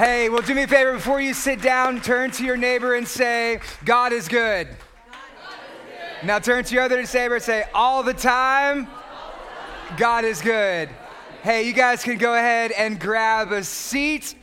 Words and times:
Hey, 0.00 0.30
well, 0.30 0.40
do 0.40 0.54
me 0.54 0.62
a 0.62 0.66
favor 0.66 0.94
before 0.94 1.20
you 1.20 1.34
sit 1.34 1.60
down, 1.60 2.00
turn 2.00 2.30
to 2.30 2.42
your 2.42 2.56
neighbor 2.56 2.94
and 2.94 3.06
say, 3.06 3.60
God 3.84 4.14
is 4.14 4.28
good. 4.28 4.66
Now 6.24 6.38
turn 6.38 6.64
to 6.64 6.74
your 6.74 6.84
other 6.84 7.02
neighbor 7.02 7.34
and 7.34 7.44
say, 7.44 7.64
all 7.74 8.02
the 8.02 8.14
time, 8.14 8.88
God 9.98 10.24
is 10.24 10.40
good. 10.40 10.88
Hey, 11.42 11.66
you 11.66 11.74
guys 11.74 12.02
can 12.02 12.16
go 12.16 12.32
ahead 12.32 12.72
and 12.72 12.98
grab 12.98 13.52
a 13.52 13.62
seat. 13.62 14.34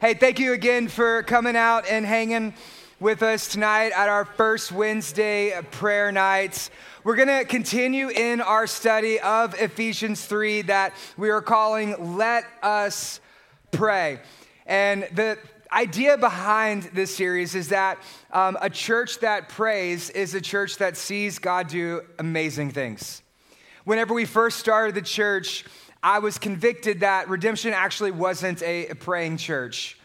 Hey, 0.00 0.14
thank 0.14 0.38
you 0.38 0.54
again 0.54 0.88
for 0.88 1.22
coming 1.24 1.54
out 1.54 1.86
and 1.86 2.06
hanging 2.06 2.54
with 2.98 3.22
us 3.22 3.48
tonight 3.48 3.92
at 3.94 4.08
our 4.08 4.24
first 4.24 4.72
Wednesday 4.72 5.52
prayer 5.70 6.12
nights. 6.12 6.70
We're 7.04 7.16
going 7.16 7.28
to 7.28 7.44
continue 7.44 8.08
in 8.08 8.40
our 8.40 8.66
study 8.66 9.20
of 9.20 9.54
Ephesians 9.60 10.24
3 10.24 10.62
that 10.62 10.94
we 11.18 11.28
are 11.28 11.42
calling 11.42 12.16
Let 12.16 12.46
Us 12.62 13.20
Pray. 13.70 14.20
And 14.66 15.08
the 15.12 15.38
idea 15.70 16.16
behind 16.16 16.84
this 16.94 17.14
series 17.14 17.54
is 17.54 17.68
that 17.68 17.98
um, 18.32 18.56
a 18.60 18.70
church 18.70 19.18
that 19.20 19.48
prays 19.48 20.10
is 20.10 20.34
a 20.34 20.40
church 20.40 20.78
that 20.78 20.96
sees 20.96 21.38
God 21.38 21.68
do 21.68 22.02
amazing 22.18 22.70
things. 22.70 23.22
Whenever 23.84 24.14
we 24.14 24.24
first 24.24 24.58
started 24.58 24.94
the 24.94 25.02
church, 25.02 25.64
I 26.02 26.20
was 26.20 26.38
convicted 26.38 27.00
that 27.00 27.28
redemption 27.28 27.72
actually 27.72 28.12
wasn't 28.12 28.62
a, 28.62 28.88
a 28.88 28.94
praying 28.94 29.38
church, 29.38 29.98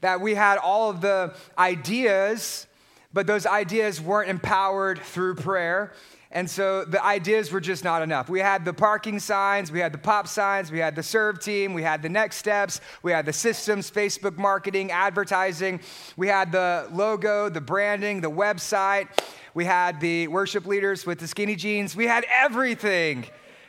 that 0.00 0.20
we 0.20 0.34
had 0.34 0.58
all 0.58 0.90
of 0.90 1.00
the 1.00 1.34
ideas, 1.56 2.66
but 3.12 3.26
those 3.26 3.46
ideas 3.46 4.00
weren't 4.00 4.28
empowered 4.28 4.98
through 5.00 5.36
prayer. 5.36 5.92
And 6.34 6.50
so 6.50 6.84
the 6.84 7.02
ideas 7.02 7.52
were 7.52 7.60
just 7.60 7.84
not 7.84 8.02
enough. 8.02 8.28
We 8.28 8.40
had 8.40 8.64
the 8.64 8.72
parking 8.72 9.20
signs, 9.20 9.70
we 9.70 9.78
had 9.78 9.92
the 9.92 9.98
pop 9.98 10.26
signs, 10.26 10.72
we 10.72 10.80
had 10.80 10.96
the 10.96 11.02
serve 11.02 11.38
team, 11.38 11.74
we 11.74 11.82
had 11.82 12.02
the 12.02 12.08
next 12.08 12.38
steps, 12.38 12.80
we 13.04 13.12
had 13.12 13.24
the 13.24 13.32
systems, 13.32 13.88
Facebook 13.88 14.36
marketing, 14.36 14.90
advertising, 14.90 15.80
we 16.16 16.26
had 16.26 16.50
the 16.50 16.88
logo, 16.92 17.48
the 17.48 17.60
branding, 17.60 18.20
the 18.20 18.30
website, 18.30 19.06
we 19.54 19.64
had 19.64 20.00
the 20.00 20.26
worship 20.26 20.66
leaders 20.66 21.06
with 21.06 21.20
the 21.20 21.28
skinny 21.28 21.54
jeans. 21.54 21.94
We 21.94 22.08
had 22.08 22.26
everything 22.28 23.26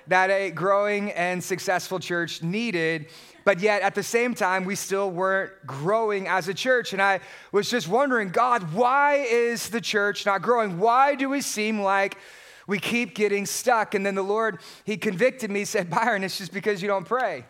that 0.07 0.31
a 0.31 0.49
growing 0.49 1.11
and 1.11 1.43
successful 1.43 1.99
church 1.99 2.41
needed. 2.41 3.07
But 3.43 3.59
yet, 3.59 3.83
at 3.83 3.93
the 3.93 4.01
same 4.01 4.33
time, 4.33 4.65
we 4.65 4.73
still 4.73 5.11
weren't 5.11 5.51
growing 5.67 6.27
as 6.27 6.47
a 6.47 6.53
church. 6.55 6.93
And 6.93 7.01
I 7.01 7.19
was 7.51 7.69
just 7.69 7.87
wondering, 7.87 8.29
God, 8.29 8.73
why 8.73 9.17
is 9.17 9.69
the 9.69 9.81
church 9.81 10.25
not 10.25 10.41
growing? 10.41 10.79
Why 10.79 11.13
do 11.13 11.29
we 11.29 11.41
seem 11.41 11.81
like 11.81 12.17
we 12.67 12.79
keep 12.79 13.15
getting 13.15 13.45
stuck. 13.45 13.95
And 13.95 14.05
then 14.05 14.15
the 14.15 14.23
Lord, 14.23 14.59
He 14.83 14.97
convicted 14.97 15.51
me, 15.51 15.65
said, 15.65 15.89
Byron, 15.89 16.23
it's 16.23 16.37
just 16.37 16.53
because 16.53 16.81
you 16.81 16.87
don't 16.87 17.05
pray. 17.05 17.45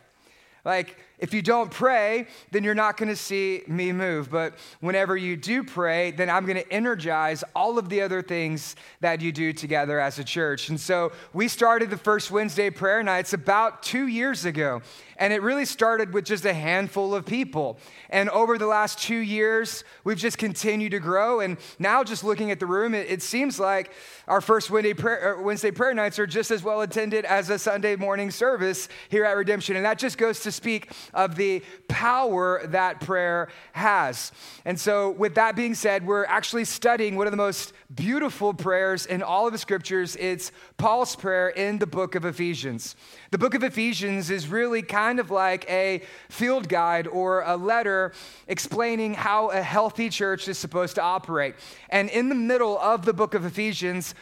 Like, 0.65 0.97
if 1.17 1.33
you 1.33 1.41
don't 1.41 1.71
pray, 1.71 2.27
then 2.51 2.63
you're 2.63 2.75
not 2.75 2.97
going 2.97 3.07
to 3.07 3.15
see 3.15 3.63
me 3.67 3.93
move. 3.93 4.29
But 4.29 4.55
whenever 4.81 5.15
you 5.15 5.37
do 5.37 5.63
pray, 5.63 6.11
then 6.11 6.29
I'm 6.29 6.45
going 6.45 6.57
to 6.57 6.73
energize 6.73 7.43
all 7.55 7.77
of 7.77 7.87
the 7.87 8.01
other 8.01 8.21
things 8.21 8.75
that 8.99 9.21
you 9.21 9.31
do 9.31 9.53
together 9.53 9.99
as 9.99 10.19
a 10.19 10.23
church. 10.23 10.69
And 10.69 10.79
so 10.79 11.13
we 11.33 11.47
started 11.47 11.89
the 11.89 11.97
first 11.97 12.31
Wednesday 12.31 12.69
prayer 12.69 13.01
nights 13.01 13.31
about 13.31 13.81
two 13.81 14.07
years 14.07 14.43
ago. 14.43 14.81
And 15.17 15.31
it 15.31 15.41
really 15.41 15.63
started 15.63 16.13
with 16.13 16.25
just 16.25 16.43
a 16.43 16.53
handful 16.53 17.15
of 17.15 17.25
people. 17.25 17.79
And 18.09 18.29
over 18.31 18.57
the 18.57 18.67
last 18.67 18.99
two 18.99 19.15
years, 19.15 19.85
we've 20.03 20.17
just 20.17 20.37
continued 20.37 20.91
to 20.91 20.99
grow. 20.99 21.39
And 21.39 21.57
now, 21.79 22.03
just 22.03 22.25
looking 22.25 22.51
at 22.51 22.59
the 22.59 22.65
room, 22.65 22.93
it, 22.93 23.09
it 23.09 23.21
seems 23.21 23.57
like 23.57 23.93
our 24.27 24.41
first 24.41 24.69
Wednesday 24.69 24.93
prayer, 24.93 25.35
er, 25.37 25.41
Wednesday 25.41 25.71
prayer 25.71 25.93
nights 25.93 26.19
are 26.19 26.27
just 26.27 26.51
as 26.51 26.63
well 26.63 26.81
attended 26.81 27.23
as 27.23 27.49
a 27.49 27.57
Sunday 27.57 27.95
morning 27.95 28.29
service 28.29 28.89
here 29.07 29.23
at 29.23 29.37
Redemption. 29.37 29.77
And 29.77 29.85
that 29.85 29.97
just 29.97 30.17
goes 30.17 30.41
to 30.41 30.51
speak 30.55 30.91
of 31.13 31.35
the 31.35 31.61
power 31.87 32.65
that 32.67 33.01
prayer 33.01 33.49
has. 33.73 34.31
And 34.65 34.79
so, 34.79 35.11
with 35.11 35.35
that 35.35 35.55
being 35.55 35.75
said, 35.75 36.05
we're 36.05 36.25
actually 36.25 36.65
studying 36.65 37.15
one 37.15 37.27
of 37.27 37.31
the 37.31 37.37
most 37.37 37.73
beautiful 37.93 38.53
prayers 38.53 39.05
in 39.05 39.21
all 39.21 39.45
of 39.45 39.53
the 39.53 39.59
scriptures. 39.59 40.15
It's 40.15 40.51
Paul's 40.77 41.15
prayer 41.15 41.49
in 41.49 41.77
the 41.77 41.87
book 41.87 42.15
of 42.15 42.25
Ephesians. 42.25 42.95
The 43.31 43.37
book 43.37 43.53
of 43.53 43.63
Ephesians 43.63 44.29
is 44.29 44.47
really 44.47 44.81
kind 44.81 45.19
of 45.19 45.29
like 45.31 45.69
a 45.69 46.01
field 46.29 46.69
guide 46.69 47.07
or 47.07 47.41
a 47.41 47.57
letter 47.57 48.13
explaining 48.47 49.13
how 49.13 49.49
a 49.49 49.61
healthy 49.61 50.09
church 50.09 50.47
is 50.47 50.57
supposed 50.57 50.95
to 50.95 51.01
operate. 51.01 51.55
And 51.89 52.09
in 52.09 52.29
the 52.29 52.35
middle 52.35 52.79
of 52.79 53.05
the 53.05 53.13
book 53.13 53.33
of 53.33 53.45
Ephesians, 53.45 54.15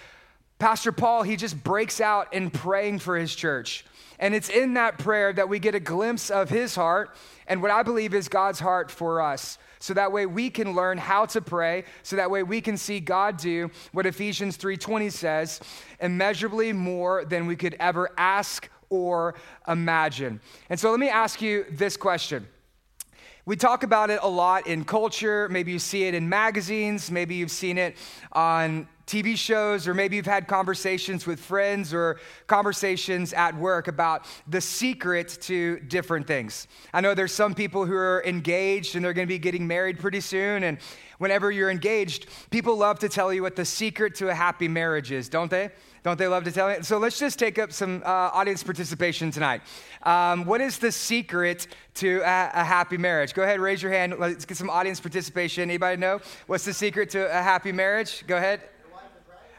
Pastor 0.64 0.94
Paul, 0.94 1.24
he 1.24 1.36
just 1.36 1.62
breaks 1.62 2.00
out 2.00 2.34
in 2.34 2.50
praying 2.50 3.00
for 3.00 3.18
his 3.18 3.36
church. 3.36 3.84
And 4.18 4.34
it's 4.34 4.48
in 4.48 4.76
that 4.76 4.98
prayer 4.98 5.34
that 5.34 5.50
we 5.50 5.60
get 5.60 5.76
a 5.76 5.80
glimpse 5.82 6.30
of 6.30 6.50
his 6.50 6.74
heart 6.74 7.14
and 7.48 7.62
what 7.62 7.70
I 7.70 7.84
believe 7.84 8.14
is 8.14 8.30
God's 8.30 8.62
heart 8.62 8.90
for 8.90 9.20
us. 9.20 9.58
So 9.80 9.94
that 9.94 10.14
way 10.14 10.26
we 10.26 10.50
can 10.50 10.74
learn 10.74 10.98
how 10.98 11.26
to 11.26 11.42
pray, 11.42 11.84
so 12.02 12.16
that 12.16 12.32
way 12.32 12.44
we 12.44 12.62
can 12.62 12.78
see 12.78 13.02
God 13.02 13.36
do 13.36 13.72
what 13.92 14.06
Ephesians 14.06 14.56
3:20 14.56 15.12
says, 15.12 15.60
immeasurably 16.00 16.72
more 16.72 17.26
than 17.26 17.46
we 17.46 17.58
could 17.58 17.76
ever 17.78 18.12
ask 18.18 18.70
or 18.90 19.36
imagine. 19.68 20.40
And 20.70 20.80
so 20.80 20.92
let 20.92 21.00
me 21.02 21.10
ask 21.10 21.42
you 21.42 21.66
this 21.72 21.98
question. 21.98 22.48
We 23.46 23.58
talk 23.58 23.84
about 23.84 24.10
it 24.10 24.20
a 24.22 24.30
lot 24.30 24.68
in 24.68 24.86
culture. 24.86 25.50
Maybe 25.50 25.74
you 25.74 25.80
see 25.80 26.06
it 26.06 26.14
in 26.14 26.30
magazines. 26.30 27.12
Maybe 27.12 27.36
you've 27.36 27.52
seen 27.52 27.78
it 27.78 27.98
on 28.32 28.88
TV 29.06 29.38
shows, 29.38 29.88
or 29.88 29.94
maybe 29.94 30.16
you've 30.16 30.26
had 30.26 30.48
conversations 30.48 31.28
with 31.28 31.40
friends 31.40 31.94
or 31.94 32.20
conversations 32.48 33.34
at 33.34 33.56
work 33.56 33.88
about 33.88 34.26
the 34.48 34.62
secret 34.62 35.38
to 35.42 35.80
different 35.82 36.26
things. 36.26 36.68
I 36.94 37.02
know 37.02 37.14
there's 37.14 37.34
some 37.34 37.54
people 37.54 37.86
who 37.86 37.96
are 37.96 38.24
engaged 38.26 38.96
and 38.96 39.04
they're 39.04 39.14
to 39.14 39.26
be 39.26 39.40
getting 39.40 39.68
married 39.68 40.00
pretty 40.00 40.22
soon. 40.22 40.64
And 40.64 40.78
whenever 41.18 41.52
you're 41.52 41.70
engaged, 41.70 42.28
people 42.50 42.78
love 42.78 43.00
to 43.00 43.10
tell 43.10 43.34
you 43.34 43.42
what 43.42 43.56
the 43.56 43.66
secret 43.66 44.16
to 44.16 44.30
a 44.30 44.34
happy 44.34 44.68
marriage 44.68 45.12
is, 45.12 45.30
don't 45.30 45.52
they? 45.52 45.72
Don't 46.04 46.20
they 46.20 46.28
love 46.28 46.44
to 46.44 46.52
tell 46.52 46.70
you? 46.70 46.84
So 46.84 46.98
let's 46.98 47.18
just 47.18 47.40
take 47.40 47.58
up 47.58 47.72
some 47.72 48.04
uh, 48.06 48.10
audience 48.10 48.62
participation 48.62 49.32
tonight. 49.32 49.62
Um, 50.04 50.44
what 50.44 50.60
is 50.60 50.78
the 50.78 50.92
secret 50.92 51.68
to 51.96 52.20
a, 52.20 52.52
a, 52.54 52.64
happy 52.64 52.98
marriage? 52.98 53.34
Go 53.34 53.44
ahead, 53.44 53.62
raise 53.62 53.82
your 53.82 53.92
hand. 53.94 54.16
Let's 54.20 54.44
get 54.44 54.58
some 54.58 54.70
audience 54.70 55.00
participation. 55.00 55.64
Anybody 55.64 55.96
know? 55.96 56.20
What's 56.48 56.66
the 56.66 56.74
secret 56.74 57.10
to 57.12 57.28
a 57.28 57.42
happy 57.42 57.72
marriage? 57.72 58.26
Go 58.28 58.36
ahead. 58.36 58.60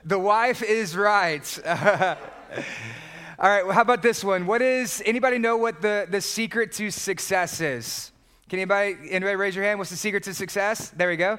The 0.06 0.18
wife 0.18 0.62
is 0.62 0.94
right. 0.94 1.58
All 1.66 3.48
right, 3.48 3.64
well, 3.64 3.72
how 3.72 3.80
about 3.80 4.02
this 4.02 4.22
one? 4.22 4.46
What 4.46 4.60
is, 4.60 5.02
anybody 5.06 5.38
know 5.38 5.56
what 5.56 5.80
the, 5.80 6.06
the 6.10 6.20
secret 6.20 6.72
to 6.72 6.90
success 6.90 7.62
is? 7.62 8.12
Can 8.50 8.58
anybody, 8.58 8.96
anybody 9.10 9.36
raise 9.36 9.56
your 9.56 9.64
hand? 9.64 9.78
What's 9.78 9.90
the 9.90 9.96
secret 9.96 10.22
to 10.24 10.34
success? 10.34 10.90
There 10.90 11.08
we 11.08 11.16
go. 11.16 11.38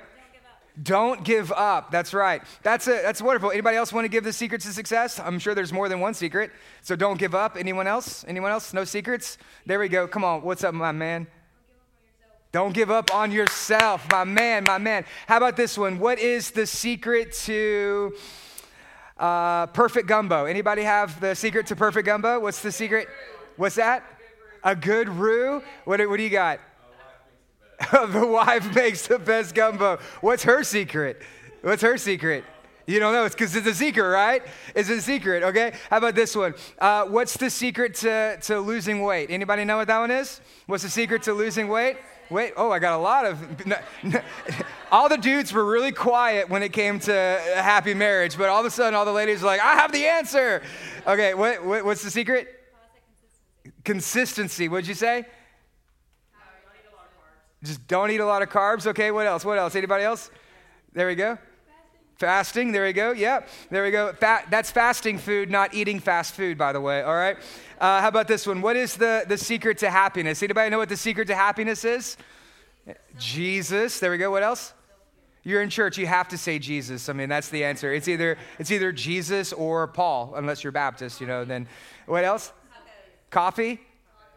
Don't 0.81 1.24
give 1.24 1.52
up. 1.52 1.92
That's 1.92 2.12
right. 2.14 2.42
That's 2.64 2.88
a, 2.88 3.02
that's 3.03 3.22
wonderful. 3.22 3.52
Anybody 3.52 3.78
else 3.78 3.94
want 3.94 4.06
to 4.06 4.09
give 4.09 4.24
the 4.24 4.34
secret 4.34 4.62
to 4.62 4.74
success? 4.74 5.20
I'm 5.20 5.38
sure 5.38 5.53
there's 5.53 5.72
more 5.72 5.88
than 5.88 6.00
one 6.00 6.16
secret. 6.16 6.52
So 6.82 6.96
don't 6.96 7.20
give 7.20 7.36
up. 7.36 7.56
Anyone 7.58 7.86
else? 7.86 8.26
Anyone 8.28 8.52
else? 8.52 8.74
No 8.74 8.84
secrets? 8.84 9.38
There 9.68 9.80
we 9.80 9.90
go. 9.90 10.08
Come 10.08 10.24
on. 10.26 10.42
What's 10.42 10.64
up, 10.64 10.74
my 10.74 10.92
man? 10.92 11.28
Don't 12.52 12.74
give 12.74 12.90
up 12.90 13.14
on 13.14 13.32
yourself, 13.32 14.08
my 14.12 14.24
man, 14.24 14.64
my 14.66 14.78
man. 14.78 15.03
How 15.28 15.36
about 15.38 15.58
this 15.58 15.78
one? 15.78 16.00
What 16.00 16.20
is 16.20 16.52
the 16.52 16.66
secret 16.66 17.34
to 17.44 18.16
uh, 19.17 19.67
perfect 19.67 20.08
gumbo. 20.08 20.46
Anybody 20.46 20.84
have 20.84 21.20
the 21.20 21.35
secret 21.35 21.67
to 21.67 21.76
perfect 21.76 22.06
gumbo? 22.06 22.40
What's 22.40 22.62
the 22.62 22.72
secret? 22.72 23.08
What's 23.56 23.76
that? 23.76 24.03
A 24.64 24.76
good 24.76 25.09
roux? 25.09 25.62
What, 25.85 26.00
what 26.08 26.17
do 26.17 26.23
you 26.23 26.29
got? 26.29 26.59
the 27.91 28.26
wife 28.26 28.73
makes 28.73 29.08
the 29.08 29.20
best 29.20 29.53
gumbo. 29.53 30.00
What's 30.22 30.44
her 30.44 30.64
secret? 30.64 31.22
What's 31.62 31.82
her 31.82 31.97
secret? 31.97 32.44
You 32.88 33.00
don't 33.00 33.14
know. 33.14 33.26
It's 33.26 33.34
because 33.34 33.56
it's 33.56 33.67
a 33.67 33.73
secret, 33.73 34.08
right? 34.08 34.44
It's 34.76 34.90
a 34.90 35.02
secret, 35.02 35.44
okay? 35.44 35.73
How 35.90 35.97
about 35.97 36.14
this 36.14 36.35
one? 36.35 36.53
Uh, 36.78 37.06
what's 37.06 37.35
the 37.35 37.50
secret 37.50 37.96
to, 37.96 38.38
to 38.41 38.59
losing 38.59 39.02
weight? 39.02 39.32
Anybody 39.32 39.66
know 39.66 39.78
what 39.78 39.88
that 39.88 39.97
one 39.97 40.11
is? 40.11 40.40
What's 40.68 40.84
the 40.84 40.90
secret 40.90 41.23
to 41.23 41.34
losing 41.34 41.68
weight? 41.68 41.97
Wait, 42.29 42.53
oh, 42.57 42.72
I 42.72 42.79
got 42.79 42.93
a 42.93 43.01
lot 43.01 43.25
of. 43.25 43.39
All 44.91 45.09
the 45.09 45.17
dudes 45.17 45.53
were 45.53 45.66
really 45.66 45.91
quiet 45.91 46.49
when 46.49 46.63
it 46.63 46.73
came 46.73 46.99
to 47.01 47.13
a 47.13 47.61
happy 47.61 47.93
marriage, 47.93 48.37
but 48.37 48.49
all 48.49 48.59
of 48.59 48.66
a 48.66 48.69
sudden, 48.69 48.93
all 48.93 49.03
the 49.03 49.11
ladies 49.11 49.41
were 49.41 49.47
like, 49.47 49.59
I 49.59 49.73
have 49.73 49.91
the 49.91 50.05
answer. 50.05 50.61
Okay, 51.05 51.33
what, 51.33 51.66
what 51.66 51.83
what's 51.83 52.03
the 52.03 52.11
secret? 52.11 52.47
Consistency. 53.63 53.81
consistency. 53.83 54.69
What'd 54.69 54.87
you 54.87 54.93
say? 54.93 55.25
Just 57.63 57.87
don't 57.87 58.11
eat 58.11 58.19
a 58.19 58.25
lot 58.25 58.41
of 58.43 58.49
carbs. 58.49 58.85
Okay, 58.87 59.11
what 59.11 59.25
else? 59.25 59.43
What 59.43 59.57
else? 59.57 59.75
Anybody 59.75 60.03
else? 60.03 60.29
There 60.93 61.07
we 61.07 61.16
go. 61.16 61.37
Fasting, 62.17 62.72
there 62.72 62.85
we 62.85 62.94
go. 62.94 63.12
Yep, 63.12 63.50
there 63.70 63.84
we 63.84 63.91
go. 63.91 64.14
That's 64.22 64.72
fasting 64.72 65.17
food, 65.17 65.50
not 65.50 65.73
eating 65.73 66.00
fast 66.00 66.34
food, 66.34 66.58
by 66.58 66.72
the 66.72 66.79
way. 66.79 67.02
All 67.02 67.16
right. 67.16 67.38
Uh, 67.79 68.00
how 68.00 68.08
about 68.08 68.29
this 68.29 68.47
one? 68.47 68.62
What 68.62 68.78
is 68.78 68.96
the, 68.96 69.26
the 69.28 69.38
secret 69.38 69.79
to 69.79 69.90
happiness? 69.90 70.41
Anybody 70.41 70.70
know 70.70 70.78
what 70.78 70.88
the 70.88 70.96
secret 70.96 71.28
to 71.28 71.35
happiness 71.35 71.84
is? 71.84 72.16
Jesus. 73.20 74.00
There 74.00 74.12
we 74.12 74.17
go. 74.17 74.32
What 74.32 74.44
else? 74.44 74.73
You're 75.44 75.62
in 75.62 75.70
church, 75.70 75.97
you 76.00 76.08
have 76.08 76.29
to 76.29 76.40
say 76.40 76.58
Jesus. 76.58 77.08
I 77.08 77.14
mean, 77.14 77.29
that's 77.29 77.50
the 77.50 77.64
answer. 77.66 77.94
It's 77.94 78.08
either 78.08 78.38
it's 78.58 78.72
either 78.72 78.91
Jesus 78.91 79.53
or 79.53 79.85
Paul, 79.85 80.34
unless 80.35 80.64
you're 80.64 80.72
Baptist, 80.72 81.22
you 81.22 81.28
know. 81.28 81.46
Then 81.46 81.68
what 82.08 82.23
else? 82.23 82.52
Coffee? 83.29 83.79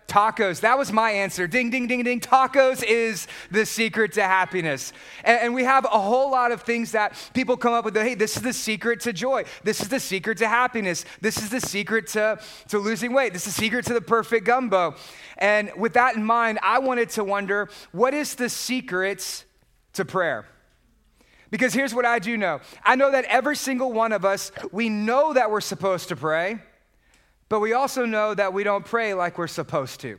Tacos. 0.08 0.60
That 0.60 0.78
was 0.78 0.90
my 0.90 1.10
answer. 1.10 1.46
Ding, 1.46 1.68
ding, 1.68 1.86
ding, 1.86 2.02
ding. 2.02 2.18
Tacos 2.18 2.82
is 2.82 3.28
the 3.50 3.66
secret 3.66 4.14
to 4.14 4.22
happiness. 4.22 4.94
And, 5.22 5.40
and, 5.40 5.54
we 5.54 5.64
have 5.64 5.84
a 5.84 6.00
whole 6.00 6.30
lot 6.30 6.50
of 6.50 6.62
things 6.62 6.92
that 6.92 7.30
people 7.34 7.58
come 7.58 7.74
up 7.74 7.84
with. 7.84 7.94
Hey, 7.94 8.14
this 8.14 8.36
is 8.36 8.42
the 8.42 8.54
secret 8.54 9.00
to 9.00 9.12
joy. 9.12 9.44
This 9.64 9.82
is 9.82 9.88
the 9.88 10.00
secret 10.00 10.38
to 10.38 10.48
happiness. 10.48 11.04
This 11.20 11.36
is 11.36 11.50
the 11.50 11.60
secret 11.60 12.06
to, 12.08 12.40
to 12.68 12.78
losing 12.78 13.12
weight. 13.12 13.34
This 13.34 13.46
is 13.46 13.54
the 13.54 13.60
secret 13.60 13.84
to 13.86 13.94
the 13.94 14.00
perfect 14.00 14.46
gumbo. 14.46 14.96
And 15.36 15.70
with 15.76 15.92
that 15.92 16.16
in 16.16 16.24
mind, 16.24 16.58
I 16.62 16.78
wanted 16.78 17.10
to 17.10 17.24
wonder 17.24 17.68
what 17.92 18.14
is 18.14 18.34
the 18.34 18.48
secret 18.48 19.44
to 19.92 20.06
prayer? 20.06 20.46
Because 21.50 21.72
here's 21.72 21.94
what 21.94 22.04
I 22.04 22.18
do 22.18 22.36
know 22.36 22.60
I 22.82 22.96
know 22.96 23.10
that 23.10 23.24
every 23.26 23.56
single 23.56 23.92
one 23.92 24.12
of 24.12 24.24
us, 24.24 24.52
we 24.72 24.88
know 24.88 25.34
that 25.34 25.50
we're 25.50 25.60
supposed 25.60 26.08
to 26.08 26.16
pray, 26.16 26.58
but 27.48 27.60
we 27.60 27.72
also 27.72 28.04
know 28.04 28.34
that 28.34 28.52
we 28.52 28.64
don't 28.64 28.84
pray 28.84 29.14
like 29.14 29.38
we're 29.38 29.46
supposed 29.46 30.00
to. 30.00 30.18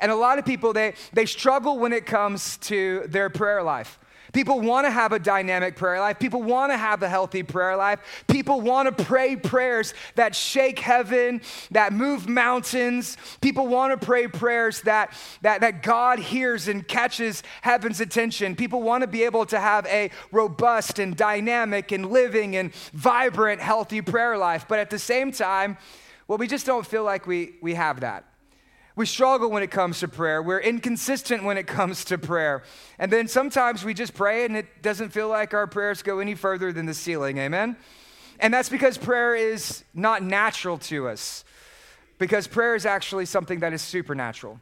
And 0.00 0.12
a 0.12 0.16
lot 0.16 0.38
of 0.38 0.44
people, 0.44 0.72
they, 0.72 0.94
they 1.12 1.26
struggle 1.26 1.78
when 1.78 1.92
it 1.92 2.06
comes 2.06 2.56
to 2.58 3.04
their 3.08 3.30
prayer 3.30 3.62
life. 3.62 3.98
People 4.32 4.60
want 4.60 4.86
to 4.86 4.90
have 4.90 5.12
a 5.12 5.18
dynamic 5.18 5.76
prayer 5.76 6.00
life. 6.00 6.18
People 6.18 6.42
want 6.42 6.70
to 6.70 6.76
have 6.76 7.02
a 7.02 7.08
healthy 7.08 7.42
prayer 7.42 7.76
life. 7.76 8.24
People 8.28 8.60
want 8.60 8.94
to 8.94 9.04
pray 9.04 9.36
prayers 9.36 9.94
that 10.16 10.34
shake 10.34 10.78
heaven, 10.78 11.40
that 11.70 11.92
move 11.92 12.28
mountains. 12.28 13.16
People 13.40 13.66
want 13.66 13.98
to 13.98 14.06
pray 14.06 14.28
prayers 14.28 14.82
that, 14.82 15.12
that, 15.40 15.62
that 15.62 15.82
God 15.82 16.18
hears 16.18 16.68
and 16.68 16.86
catches 16.86 17.42
heaven's 17.62 18.00
attention. 18.00 18.54
People 18.54 18.82
want 18.82 19.00
to 19.00 19.06
be 19.06 19.22
able 19.22 19.46
to 19.46 19.58
have 19.58 19.86
a 19.86 20.10
robust 20.30 20.98
and 20.98 21.16
dynamic 21.16 21.90
and 21.90 22.10
living 22.10 22.54
and 22.54 22.74
vibrant, 22.92 23.60
healthy 23.60 24.02
prayer 24.02 24.36
life. 24.36 24.66
But 24.68 24.78
at 24.78 24.90
the 24.90 24.98
same 24.98 25.32
time, 25.32 25.78
well, 26.28 26.38
we 26.38 26.46
just 26.46 26.66
don't 26.66 26.86
feel 26.86 27.02
like 27.02 27.26
we, 27.26 27.54
we 27.62 27.74
have 27.74 28.00
that. 28.00 28.24
We 28.94 29.06
struggle 29.06 29.50
when 29.50 29.62
it 29.62 29.70
comes 29.70 30.00
to 30.00 30.08
prayer. 30.08 30.42
We're 30.42 30.60
inconsistent 30.60 31.44
when 31.44 31.56
it 31.56 31.66
comes 31.66 32.04
to 32.06 32.18
prayer. 32.18 32.64
And 32.98 33.12
then 33.12 33.28
sometimes 33.28 33.84
we 33.84 33.94
just 33.94 34.12
pray 34.12 34.44
and 34.44 34.56
it 34.56 34.82
doesn't 34.82 35.10
feel 35.10 35.28
like 35.28 35.54
our 35.54 35.66
prayers 35.66 36.02
go 36.02 36.18
any 36.18 36.34
further 36.34 36.72
than 36.72 36.84
the 36.86 36.94
ceiling. 36.94 37.38
Amen? 37.38 37.76
And 38.40 38.52
that's 38.52 38.68
because 38.68 38.98
prayer 38.98 39.34
is 39.34 39.84
not 39.94 40.22
natural 40.22 40.78
to 40.78 41.08
us, 41.08 41.44
because 42.18 42.46
prayer 42.46 42.74
is 42.74 42.86
actually 42.86 43.26
something 43.26 43.60
that 43.60 43.72
is 43.72 43.82
supernatural. 43.82 44.60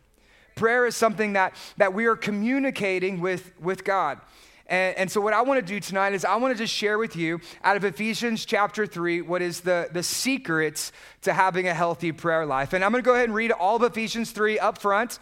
Prayer 0.54 0.86
is 0.86 0.96
something 0.96 1.34
that, 1.34 1.54
that 1.76 1.92
we 1.92 2.06
are 2.06 2.16
communicating 2.16 3.20
with, 3.20 3.52
with 3.60 3.84
God. 3.84 4.20
And, 4.68 4.96
and, 4.96 5.10
so, 5.10 5.20
what 5.20 5.32
I 5.32 5.42
want 5.42 5.64
to 5.64 5.66
do 5.66 5.78
tonight 5.78 6.12
is 6.12 6.24
I 6.24 6.36
want 6.36 6.56
to 6.56 6.58
just 6.58 6.74
share 6.74 6.98
with 6.98 7.14
you 7.14 7.40
out 7.62 7.76
of 7.76 7.84
Ephesians 7.84 8.44
chapter 8.44 8.84
3 8.84 9.22
what 9.22 9.40
is 9.40 9.60
the, 9.60 9.88
the 9.92 10.02
secrets 10.02 10.90
to 11.22 11.32
having 11.32 11.68
a 11.68 11.74
healthy 11.74 12.10
prayer 12.10 12.44
life. 12.44 12.72
And 12.72 12.84
I'm 12.84 12.90
going 12.90 13.02
to 13.02 13.06
go 13.06 13.14
ahead 13.14 13.26
and 13.26 13.34
read 13.34 13.52
all 13.52 13.76
of 13.76 13.82
Ephesians 13.82 14.32
3 14.32 14.58
up 14.58 14.78
front. 14.78 15.20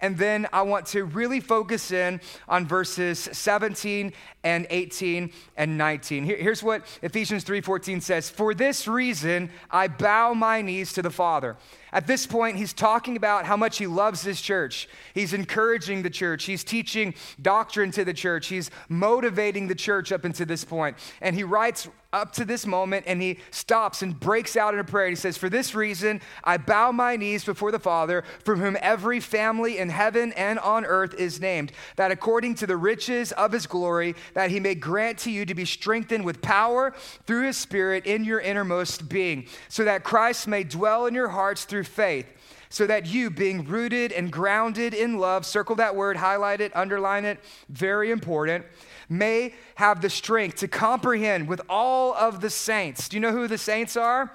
And 0.00 0.18
then 0.18 0.46
I 0.52 0.62
want 0.62 0.86
to 0.88 1.04
really 1.04 1.40
focus 1.40 1.90
in 1.90 2.20
on 2.48 2.66
verses 2.66 3.30
17 3.32 4.12
and 4.44 4.66
18 4.68 5.32
and 5.56 5.78
19. 5.78 6.24
Here, 6.24 6.36
here's 6.36 6.62
what 6.62 6.86
Ephesians 7.00 7.44
3:14 7.44 8.02
says, 8.02 8.28
"For 8.28 8.52
this 8.52 8.86
reason 8.86 9.50
I 9.70 9.88
bow 9.88 10.34
my 10.34 10.60
knees 10.60 10.92
to 10.94 11.02
the 11.02 11.10
Father." 11.10 11.56
At 11.92 12.06
this 12.06 12.26
point, 12.26 12.58
he's 12.58 12.74
talking 12.74 13.16
about 13.16 13.46
how 13.46 13.56
much 13.56 13.78
he 13.78 13.86
loves 13.86 14.20
his 14.20 14.42
church. 14.42 14.86
He's 15.14 15.32
encouraging 15.32 16.02
the 16.02 16.10
church. 16.10 16.44
He's 16.44 16.62
teaching 16.62 17.14
doctrine 17.40 17.90
to 17.92 18.04
the 18.04 18.12
church. 18.12 18.48
He's 18.48 18.70
motivating 18.90 19.68
the 19.68 19.74
church 19.74 20.12
up 20.12 20.24
until 20.24 20.46
this 20.46 20.64
point. 20.64 20.98
And 21.22 21.34
he 21.34 21.42
writes 21.42 21.88
up 22.16 22.32
to 22.32 22.44
this 22.44 22.66
moment 22.66 23.04
and 23.06 23.20
he 23.20 23.38
stops 23.50 24.02
and 24.02 24.18
breaks 24.18 24.56
out 24.56 24.74
in 24.74 24.80
a 24.80 24.84
prayer. 24.84 25.08
He 25.08 25.14
says, 25.14 25.36
For 25.36 25.48
this 25.50 25.74
reason, 25.74 26.20
I 26.42 26.56
bow 26.56 26.92
my 26.92 27.16
knees 27.16 27.44
before 27.44 27.70
the 27.70 27.78
Father, 27.78 28.24
from 28.44 28.60
whom 28.60 28.76
every 28.80 29.20
family 29.20 29.78
in 29.78 29.90
heaven 29.90 30.32
and 30.32 30.58
on 30.58 30.84
earth 30.84 31.14
is 31.14 31.40
named, 31.40 31.72
that 31.96 32.10
according 32.10 32.54
to 32.56 32.66
the 32.66 32.76
riches 32.76 33.32
of 33.32 33.52
his 33.52 33.66
glory, 33.66 34.14
that 34.34 34.50
he 34.50 34.60
may 34.60 34.74
grant 34.74 35.18
to 35.18 35.30
you 35.30 35.44
to 35.44 35.54
be 35.54 35.64
strengthened 35.64 36.24
with 36.24 36.40
power 36.42 36.94
through 37.26 37.46
his 37.46 37.56
Spirit 37.56 38.06
in 38.06 38.24
your 38.24 38.40
innermost 38.40 39.08
being, 39.08 39.46
so 39.68 39.84
that 39.84 40.04
Christ 40.04 40.48
may 40.48 40.64
dwell 40.64 41.06
in 41.06 41.14
your 41.14 41.28
hearts 41.28 41.64
through 41.64 41.84
faith 41.84 42.26
so 42.68 42.86
that 42.86 43.06
you, 43.06 43.30
being 43.30 43.64
rooted 43.64 44.12
and 44.12 44.30
grounded 44.30 44.94
in 44.94 45.18
love, 45.18 45.46
circle 45.46 45.76
that 45.76 45.94
word, 45.94 46.16
highlight 46.16 46.60
it, 46.60 46.74
underline 46.74 47.24
it, 47.24 47.38
very 47.68 48.10
important, 48.10 48.64
may 49.08 49.54
have 49.76 50.00
the 50.00 50.10
strength 50.10 50.56
to 50.56 50.68
comprehend 50.68 51.48
with 51.48 51.60
all 51.68 52.14
of 52.14 52.40
the 52.40 52.50
saints. 52.50 53.08
Do 53.08 53.16
you 53.16 53.20
know 53.20 53.32
who 53.32 53.46
the 53.48 53.58
saints 53.58 53.96
are? 53.96 54.32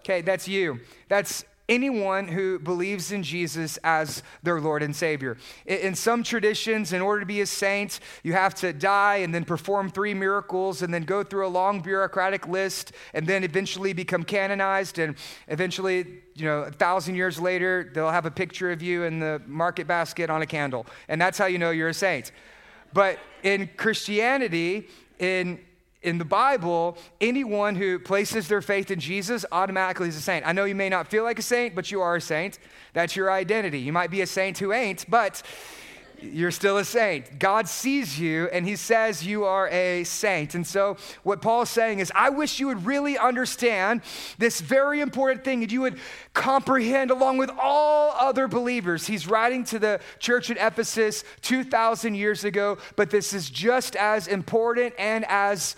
Okay, 0.00 0.20
that's 0.22 0.48
you. 0.48 0.80
That's 1.08 1.44
anyone 1.68 2.28
who 2.28 2.58
believes 2.58 3.12
in 3.12 3.22
Jesus 3.22 3.76
as 3.84 4.22
their 4.42 4.60
Lord 4.60 4.82
and 4.82 4.94
Savior. 4.96 5.36
In 5.66 5.94
some 5.94 6.22
traditions, 6.22 6.92
in 6.92 7.02
order 7.02 7.20
to 7.20 7.26
be 7.26 7.40
a 7.40 7.46
saint, 7.46 8.00
you 8.22 8.32
have 8.32 8.54
to 8.56 8.72
die 8.72 9.16
and 9.16 9.34
then 9.34 9.44
perform 9.44 9.90
three 9.90 10.14
miracles 10.14 10.82
and 10.82 10.92
then 10.92 11.04
go 11.04 11.22
through 11.22 11.46
a 11.46 11.48
long 11.48 11.80
bureaucratic 11.80 12.48
list 12.48 12.92
and 13.12 13.26
then 13.26 13.44
eventually 13.44 13.92
become 13.92 14.22
canonized. 14.22 14.98
And 14.98 15.16
eventually, 15.48 16.22
you 16.34 16.44
know, 16.44 16.60
a 16.62 16.70
thousand 16.70 17.16
years 17.16 17.38
later, 17.38 17.90
they'll 17.94 18.10
have 18.10 18.26
a 18.26 18.30
picture 18.30 18.72
of 18.72 18.82
you 18.82 19.04
in 19.04 19.18
the 19.18 19.42
market 19.46 19.86
basket 19.86 20.30
on 20.30 20.42
a 20.42 20.46
candle. 20.46 20.86
And 21.08 21.20
that's 21.20 21.36
how 21.36 21.46
you 21.46 21.58
know 21.58 21.70
you're 21.70 21.90
a 21.90 21.94
saint. 21.94 22.32
But 22.92 23.18
in 23.42 23.68
Christianity, 23.76 24.88
in 25.18 25.60
in 26.02 26.18
the 26.18 26.24
Bible, 26.24 26.96
anyone 27.20 27.74
who 27.74 27.98
places 27.98 28.48
their 28.48 28.62
faith 28.62 28.90
in 28.90 29.00
Jesus 29.00 29.44
automatically 29.50 30.08
is 30.08 30.16
a 30.16 30.20
saint. 30.20 30.46
I 30.46 30.52
know 30.52 30.64
you 30.64 30.74
may 30.74 30.88
not 30.88 31.08
feel 31.08 31.24
like 31.24 31.38
a 31.38 31.42
saint, 31.42 31.74
but 31.74 31.90
you 31.90 32.00
are 32.00 32.16
a 32.16 32.20
saint. 32.20 32.58
That's 32.92 33.16
your 33.16 33.32
identity. 33.32 33.80
You 33.80 33.92
might 33.92 34.10
be 34.10 34.20
a 34.20 34.26
saint 34.26 34.58
who 34.58 34.72
ain't, 34.72 35.04
but 35.08 35.42
you're 36.22 36.50
still 36.50 36.78
a 36.78 36.84
saint. 36.84 37.38
God 37.38 37.68
sees 37.68 38.18
you 38.18 38.48
and 38.48 38.66
he 38.66 38.76
says 38.76 39.24
you 39.24 39.44
are 39.44 39.68
a 39.68 40.04
saint. 40.04 40.54
And 40.54 40.66
so, 40.66 40.96
what 41.22 41.42
Paul's 41.42 41.70
saying 41.70 42.00
is, 42.00 42.12
I 42.14 42.30
wish 42.30 42.60
you 42.60 42.66
would 42.68 42.84
really 42.84 43.16
understand 43.16 44.02
this 44.38 44.60
very 44.60 45.00
important 45.00 45.44
thing 45.44 45.62
and 45.62 45.70
you 45.70 45.80
would 45.82 45.98
comprehend 46.34 47.10
along 47.10 47.38
with 47.38 47.50
all 47.58 48.12
other 48.18 48.48
believers. 48.48 49.06
He's 49.06 49.26
writing 49.26 49.64
to 49.64 49.78
the 49.78 50.00
church 50.18 50.50
at 50.50 50.56
Ephesus 50.56 51.24
2,000 51.42 52.14
years 52.14 52.44
ago, 52.44 52.78
but 52.96 53.10
this 53.10 53.32
is 53.32 53.50
just 53.50 53.96
as 53.96 54.26
important 54.26 54.94
and 54.98 55.24
as 55.28 55.76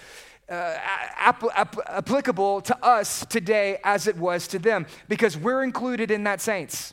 uh, 0.49 0.75
applicable 1.17 2.61
to 2.61 2.85
us 2.85 3.25
today 3.27 3.79
as 3.85 4.07
it 4.07 4.17
was 4.17 4.49
to 4.49 4.59
them 4.59 4.85
because 5.09 5.37
we're 5.37 5.63
included 5.63 6.11
in 6.11 6.25
that 6.25 6.41
saints. 6.41 6.93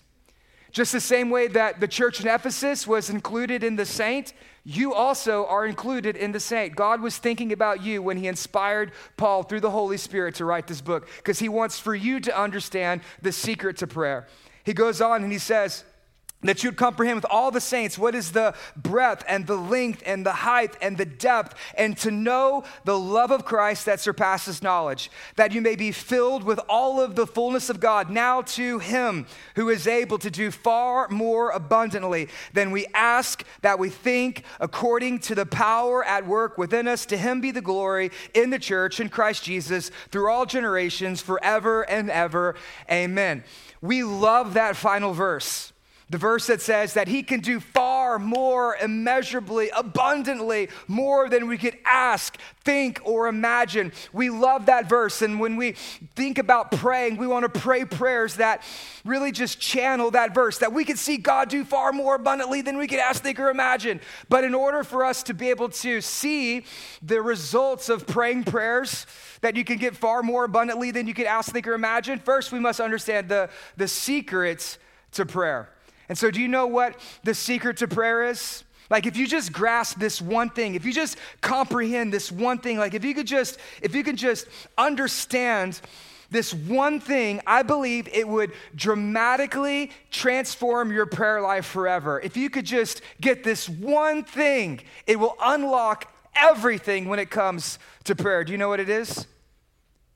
Just 0.77 0.91
the 0.91 1.01
same 1.01 1.31
way 1.31 1.47
that 1.47 1.79
the 1.79 1.87
church 1.87 2.21
in 2.21 2.27
Ephesus 2.27 2.85
was 2.85 3.09
included 3.09 3.63
in 3.63 3.77
the 3.77 3.83
saint, 3.83 4.33
you 4.63 4.93
also 4.93 5.47
are 5.47 5.65
included 5.65 6.15
in 6.15 6.33
the 6.33 6.39
saint. 6.39 6.75
God 6.75 7.01
was 7.01 7.17
thinking 7.17 7.51
about 7.51 7.81
you 7.81 8.03
when 8.03 8.15
he 8.15 8.27
inspired 8.27 8.91
Paul 9.17 9.41
through 9.41 9.61
the 9.61 9.71
Holy 9.71 9.97
Spirit 9.97 10.35
to 10.35 10.45
write 10.45 10.67
this 10.67 10.81
book 10.81 11.09
because 11.17 11.39
he 11.39 11.49
wants 11.49 11.79
for 11.79 11.95
you 11.95 12.19
to 12.19 12.39
understand 12.39 13.01
the 13.23 13.31
secret 13.31 13.77
to 13.77 13.87
prayer. 13.87 14.27
He 14.65 14.73
goes 14.75 15.01
on 15.01 15.23
and 15.23 15.31
he 15.31 15.39
says, 15.39 15.83
that 16.43 16.63
you'd 16.63 16.77
comprehend 16.77 17.15
with 17.15 17.25
all 17.31 17.49
the 17.49 17.59
saints 17.59 17.97
what 17.97 18.13
is 18.13 18.31
the 18.31 18.53
breadth 18.75 19.23
and 19.27 19.47
the 19.47 19.55
length 19.55 20.03
and 20.05 20.23
the 20.23 20.33
height 20.33 20.77
and 20.81 20.97
the 20.97 21.05
depth, 21.05 21.55
and 21.75 21.97
to 21.97 22.11
know 22.11 22.63
the 22.85 22.97
love 22.97 23.31
of 23.31 23.43
Christ 23.43 23.85
that 23.85 23.99
surpasses 23.99 24.61
knowledge, 24.61 25.09
that 25.35 25.51
you 25.51 25.61
may 25.61 25.75
be 25.75 25.91
filled 25.91 26.43
with 26.43 26.59
all 26.69 27.01
of 27.01 27.15
the 27.15 27.25
fullness 27.25 27.69
of 27.69 27.79
God. 27.79 28.11
Now 28.11 28.41
to 28.41 28.77
Him 28.77 29.25
who 29.55 29.69
is 29.69 29.87
able 29.87 30.19
to 30.19 30.29
do 30.29 30.51
far 30.51 31.07
more 31.09 31.49
abundantly 31.49 32.29
than 32.53 32.69
we 32.69 32.85
ask, 32.93 33.43
that 33.61 33.79
we 33.79 33.89
think, 33.89 34.43
according 34.59 35.19
to 35.19 35.35
the 35.35 35.45
power 35.45 36.03
at 36.05 36.27
work 36.27 36.57
within 36.57 36.87
us. 36.87 37.05
To 37.07 37.17
Him 37.17 37.41
be 37.41 37.49
the 37.49 37.61
glory 37.61 38.11
in 38.35 38.51
the 38.51 38.59
church 38.59 38.99
in 38.99 39.09
Christ 39.09 39.43
Jesus 39.43 39.89
through 40.11 40.29
all 40.29 40.45
generations, 40.45 41.21
forever 41.21 41.81
and 41.89 42.11
ever. 42.11 42.55
Amen. 42.91 43.43
We 43.81 44.03
love 44.03 44.53
that 44.53 44.75
final 44.75 45.13
verse. 45.13 45.73
The 46.09 46.17
verse 46.17 46.47
that 46.47 46.61
says 46.61 46.93
that 46.93 47.09
he 47.09 47.21
can 47.21 47.41
do 47.41 47.59
far 47.59 48.17
more 48.17 48.77
immeasurably, 48.77 49.69
abundantly, 49.75 50.69
more 50.87 51.27
than 51.27 51.49
we 51.49 51.57
could 51.57 51.77
ask, 51.85 52.37
think, 52.63 53.01
or 53.03 53.27
imagine. 53.27 53.91
We 54.13 54.29
love 54.29 54.67
that 54.67 54.87
verse. 54.87 55.21
And 55.21 55.37
when 55.37 55.57
we 55.57 55.73
think 56.15 56.37
about 56.37 56.71
praying, 56.71 57.17
we 57.17 57.27
want 57.27 57.51
to 57.51 57.59
pray 57.59 57.83
prayers 57.83 58.35
that 58.35 58.63
really 59.03 59.33
just 59.33 59.59
channel 59.59 60.09
that 60.11 60.33
verse, 60.33 60.59
that 60.59 60.71
we 60.71 60.85
can 60.85 60.95
see 60.95 61.17
God 61.17 61.49
do 61.49 61.65
far 61.65 61.91
more 61.91 62.15
abundantly 62.15 62.61
than 62.61 62.77
we 62.77 62.87
could 62.87 62.99
ask, 62.99 63.21
think, 63.21 63.37
or 63.37 63.49
imagine. 63.49 63.99
But 64.29 64.45
in 64.45 64.55
order 64.55 64.85
for 64.85 65.03
us 65.03 65.23
to 65.23 65.33
be 65.33 65.49
able 65.49 65.67
to 65.69 65.99
see 65.99 66.63
the 67.01 67.21
results 67.21 67.89
of 67.89 68.07
praying 68.07 68.45
prayers, 68.45 69.05
that 69.41 69.57
you 69.57 69.65
can 69.65 69.77
get 69.77 69.93
far 69.93 70.23
more 70.23 70.45
abundantly 70.45 70.91
than 70.91 71.05
you 71.05 71.13
could 71.13 71.25
ask, 71.25 71.51
think, 71.51 71.67
or 71.67 71.73
imagine, 71.73 72.19
first 72.19 72.53
we 72.53 72.59
must 72.59 72.79
understand 72.79 73.27
the, 73.27 73.49
the 73.75 73.89
secrets 73.89 74.77
to 75.11 75.25
prayer. 75.25 75.69
And 76.09 76.17
so, 76.17 76.31
do 76.31 76.41
you 76.41 76.47
know 76.47 76.67
what 76.67 76.99
the 77.23 77.33
secret 77.33 77.77
to 77.77 77.87
prayer 77.87 78.23
is? 78.25 78.63
Like 78.89 79.05
if 79.05 79.17
you 79.17 79.27
just 79.27 79.51
grasp 79.51 79.99
this 79.99 80.21
one 80.21 80.49
thing, 80.49 80.75
if 80.75 80.85
you 80.85 80.93
just 80.93 81.17
comprehend 81.41 82.13
this 82.13 82.31
one 82.31 82.59
thing, 82.59 82.77
like 82.77 82.93
if 82.93 83.03
you 83.03 83.13
could 83.13 83.27
just 83.27 83.59
if 83.81 83.93
you 83.93 84.03
could 84.03 84.15
just 84.15 84.47
understand 84.77 85.81
this 86.29 86.53
one 86.53 86.99
thing, 86.99 87.41
I 87.47 87.63
believe 87.63 88.07
it 88.11 88.27
would 88.27 88.51
dramatically 88.75 89.91
transform 90.11 90.91
your 90.91 91.05
prayer 91.05 91.41
life 91.41 91.65
forever. 91.65 92.19
If 92.19 92.35
you 92.35 92.49
could 92.49 92.65
just 92.65 93.01
get 93.21 93.43
this 93.43 93.67
one 93.69 94.23
thing, 94.23 94.81
it 95.05 95.19
will 95.19 95.35
unlock 95.41 96.11
everything 96.35 97.07
when 97.07 97.19
it 97.19 97.29
comes 97.29 97.79
to 98.05 98.15
prayer. 98.15 98.43
Do 98.43 98.51
you 98.51 98.57
know 98.57 98.69
what 98.69 98.79
it 98.79 98.89
is? 98.89 99.25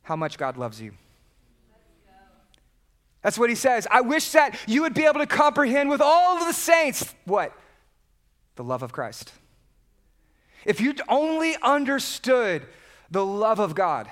How 0.03 0.15
much 0.15 0.38
God 0.38 0.57
loves 0.57 0.81
you. 0.81 0.93
That's 3.22 3.38
what 3.38 3.50
he 3.50 3.56
says. 3.56 3.88
I 3.92 4.01
wish 4.01 4.32
that 4.32 4.58
you 4.68 4.82
would 4.82 4.94
be 4.94 5.06
able 5.06 5.20
to 5.20 5.28
comprehend 5.28 5.90
with 5.90 6.01
all 6.01 6.38
of 6.38 6.48
the 6.48 6.54
saints 6.54 7.13
what? 7.25 7.54
The 8.56 8.63
love 8.63 8.84
of 8.84 8.92
Christ. 8.92 9.32
If 10.66 10.82
you 10.82 10.96
only 11.08 11.56
understood 11.62 12.66
the 13.10 13.25
love 13.25 13.60
of 13.60 13.75
God, 13.75 14.10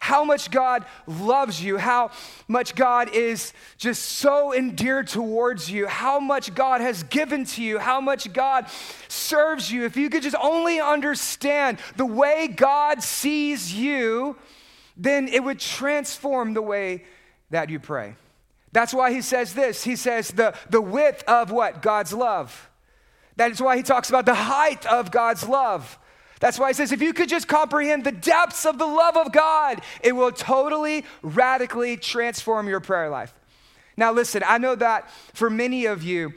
how 0.00 0.24
much 0.24 0.50
God 0.50 0.84
loves 1.06 1.62
you, 1.62 1.78
how 1.78 2.10
much 2.48 2.74
God 2.74 3.14
is 3.14 3.52
just 3.76 4.02
so 4.02 4.52
endeared 4.52 5.06
towards 5.06 5.70
you, 5.70 5.86
how 5.86 6.18
much 6.18 6.54
God 6.54 6.80
has 6.80 7.04
given 7.04 7.44
to 7.44 7.62
you, 7.62 7.78
how 7.78 8.00
much 8.00 8.32
God 8.32 8.66
serves 9.06 9.70
you. 9.70 9.84
If 9.84 9.96
you 9.96 10.10
could 10.10 10.22
just 10.22 10.36
only 10.42 10.80
understand 10.80 11.78
the 11.96 12.06
way 12.06 12.48
God 12.48 13.02
sees 13.02 13.72
you, 13.72 14.36
then 14.96 15.28
it 15.28 15.44
would 15.44 15.60
transform 15.60 16.54
the 16.54 16.62
way 16.62 17.04
that 17.52 17.70
you 17.70 17.78
pray. 17.78 18.16
That's 18.72 18.92
why 18.92 19.12
he 19.12 19.22
says 19.22 19.54
this. 19.54 19.84
He 19.84 19.96
says 19.96 20.28
the, 20.28 20.54
the 20.68 20.80
width 20.80 21.22
of 21.28 21.50
what? 21.50 21.80
God's 21.82 22.12
love. 22.12 22.70
That 23.36 23.50
is 23.50 23.62
why 23.62 23.76
he 23.76 23.82
talks 23.82 24.08
about 24.08 24.26
the 24.26 24.34
height 24.34 24.84
of 24.86 25.10
God's 25.10 25.46
love. 25.48 25.98
That's 26.40 26.58
why 26.58 26.68
he 26.68 26.74
says, 26.74 26.90
if 26.90 27.00
you 27.00 27.12
could 27.12 27.28
just 27.28 27.46
comprehend 27.46 28.04
the 28.04 28.12
depths 28.12 28.66
of 28.66 28.78
the 28.78 28.86
love 28.86 29.16
of 29.16 29.32
God, 29.32 29.80
it 30.02 30.12
will 30.12 30.32
totally, 30.32 31.04
radically 31.22 31.96
transform 31.96 32.68
your 32.68 32.80
prayer 32.80 33.08
life. 33.08 33.32
Now, 33.96 34.12
listen, 34.12 34.42
I 34.44 34.58
know 34.58 34.74
that 34.74 35.08
for 35.34 35.48
many 35.48 35.86
of 35.86 36.02
you, 36.02 36.32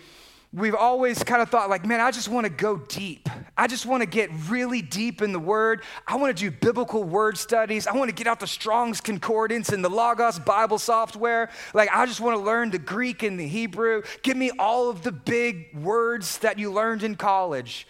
we've 0.56 0.76
always 0.76 1.22
kind 1.22 1.42
of 1.42 1.50
thought, 1.50 1.70
like, 1.70 1.86
man, 1.86 2.00
I 2.00 2.12
just 2.12 2.30
want 2.30 2.46
to 2.46 2.50
go 2.50 2.78
deep. 2.78 3.28
I 3.58 3.68
just 3.68 3.86
want 3.86 4.02
to 4.02 4.08
get 4.08 4.30
really 4.48 4.82
deep 4.82 5.22
in 5.22 5.34
the 5.34 5.40
word. 5.40 5.84
I 6.08 6.16
want 6.16 6.36
to 6.36 6.44
do 6.44 6.50
biblical 6.50 7.04
word 7.04 7.38
studies. 7.38 7.88
I 7.88 7.94
want 7.94 8.10
to 8.10 8.16
get 8.16 8.26
out 8.26 8.40
the 8.40 8.48
Strong's 8.48 9.02
Concordance 9.02 9.70
and 9.70 9.84
the 9.84 9.90
Logos 9.90 10.40
Bible 10.40 10.80
software. 10.80 11.50
Like, 11.74 11.90
I 11.94 12.06
just 12.06 12.22
want 12.22 12.38
to 12.38 12.44
learn 12.44 12.72
the 12.72 12.80
Greek 12.80 13.22
and 13.22 13.38
the 13.38 13.48
Hebrew. 13.48 14.04
Give 14.24 14.38
me 14.38 14.52
all 14.58 14.90
of 14.90 15.04
the 15.04 15.12
big 15.12 15.76
words 15.76 16.38
that 16.40 16.58
you 16.58 16.72
learned 16.72 17.04
in 17.04 17.16
college 17.16 17.86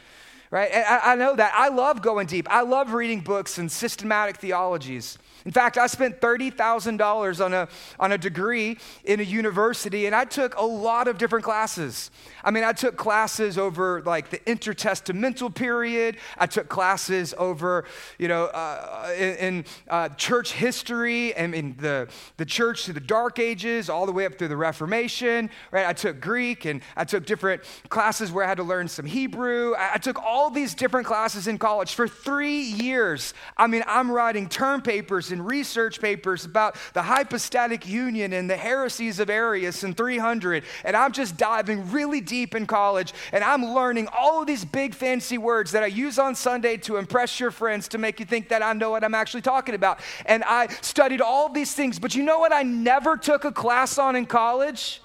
right? 0.52 0.72
I, 0.74 1.14
I, 1.14 1.16
know 1.16 1.36
that. 1.36 1.54
I 1.56 1.70
love 1.70 2.02
going 2.02 2.28
deep. 2.28 2.48
I 2.50 2.62
love 2.62 2.94
reading 2.94 3.22
books 3.22 3.58
and 3.58 3.72
systematic 3.72 4.38
theologies. 4.38 5.18
In 5.46 5.52
fact, 5.52 5.78
I 5.78 5.86
spent 5.86 6.22
$30,000 6.22 7.46
on 7.46 7.54
a, 7.54 7.68
on 8.00 8.12
a 8.12 8.18
degree 8.18 8.80
in 9.04 9.20
a 9.20 9.24
university, 9.24 10.08
and 10.08 10.16
I 10.16 10.26
took 10.26 10.58
a 10.58 10.66
lot 10.66 11.08
of 11.08 11.20
different 11.20 11.46
classes. 11.46 12.10
I 12.44 12.50
mean, 12.50 12.64
I 12.64 12.74
took 12.74 12.98
classes 12.98 13.60
over 13.60 14.02
like 14.02 14.32
the 14.32 14.40
intertestamental 14.40 15.54
period. 15.54 16.18
I 16.40 16.48
took 16.48 16.68
classes 16.68 17.36
over, 17.38 17.86
you 18.18 18.28
know, 18.28 18.46
uh, 18.46 19.14
in, 19.16 19.36
in 19.36 19.66
uh, 19.88 20.10
church 20.10 20.54
history 20.54 21.36
and 21.36 21.54
in 21.54 21.76
the, 21.78 22.08
the 22.38 22.46
church 22.46 22.86
to 22.86 22.94
the 22.94 23.00
Dark 23.00 23.38
Ages, 23.38 23.88
all 23.88 24.08
the 24.08 24.12
way 24.12 24.26
up 24.26 24.40
through 24.40 24.48
the 24.48 24.58
Reformation, 24.58 25.52
right? 25.70 25.86
I 25.86 25.94
took 25.94 26.20
Greek 26.20 26.66
and 26.66 26.82
I 26.96 27.04
took 27.04 27.28
different 27.28 27.62
classes 27.90 28.32
where 28.32 28.44
I 28.44 28.48
had 28.48 28.58
to 28.58 28.64
learn 28.64 28.88
some 28.88 29.06
Hebrew. 29.06 29.76
I, 29.76 29.94
I 29.94 29.98
took 29.98 30.20
all 30.24 30.35
these 30.50 30.76
different 30.76 31.08
classes 31.08 31.48
in 31.48 31.58
college 31.58 31.94
for 31.94 32.08
three 32.08 32.60
years. 32.60 33.34
I 33.56 33.68
mean, 33.68 33.84
I'm 33.88 34.12
writing 34.12 34.50
term 34.50 34.82
papers 34.82 35.32
and 35.32 35.46
research 35.46 36.02
papers 36.02 36.44
about 36.44 36.76
the 36.94 37.02
hypostatic 37.02 37.88
union 37.88 38.34
and 38.34 38.50
the 38.50 38.58
heresies 38.58 39.20
of 39.20 39.30
Arius 39.30 39.84
in 39.84 39.94
300. 39.94 40.64
And 40.84 40.98
I'm 40.98 41.14
just 41.14 41.38
diving 41.38 41.90
really 41.92 42.20
deep 42.20 42.54
in 42.54 42.68
college 42.68 43.14
and 43.32 43.44
I'm 43.44 43.64
learning 43.64 44.10
all 44.18 44.42
of 44.42 44.48
these 44.48 44.66
big 44.66 44.94
fancy 44.94 45.38
words 45.38 45.72
that 45.72 45.84
I 45.84 45.88
use 45.88 46.20
on 46.20 46.36
Sunday 46.36 46.76
to 46.78 46.98
impress 46.98 47.40
your 47.40 47.52
friends 47.52 47.88
to 47.90 47.98
make 47.98 48.20
you 48.20 48.26
think 48.26 48.50
that 48.50 48.62
I 48.62 48.74
know 48.74 48.90
what 48.90 49.04
I'm 49.06 49.16
actually 49.16 49.42
talking 49.42 49.74
about. 49.74 50.02
And 50.26 50.44
I 50.44 50.68
studied 50.82 51.22
all 51.22 51.48
these 51.48 51.74
things. 51.74 51.98
But 51.98 52.14
you 52.14 52.24
know 52.24 52.40
what 52.40 52.52
I 52.52 52.64
never 52.64 53.16
took 53.16 53.46
a 53.46 53.52
class 53.54 53.98
on 53.98 54.18
in 54.18 54.26
college? 54.26 55.02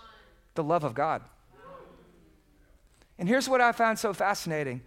The 0.56 0.64
love 0.64 0.82
of 0.82 0.94
God. 0.94 1.22
And 3.18 3.28
here's 3.28 3.48
what 3.48 3.60
I 3.60 3.72
found 3.72 3.98
so 3.98 4.12
fascinating 4.12 4.80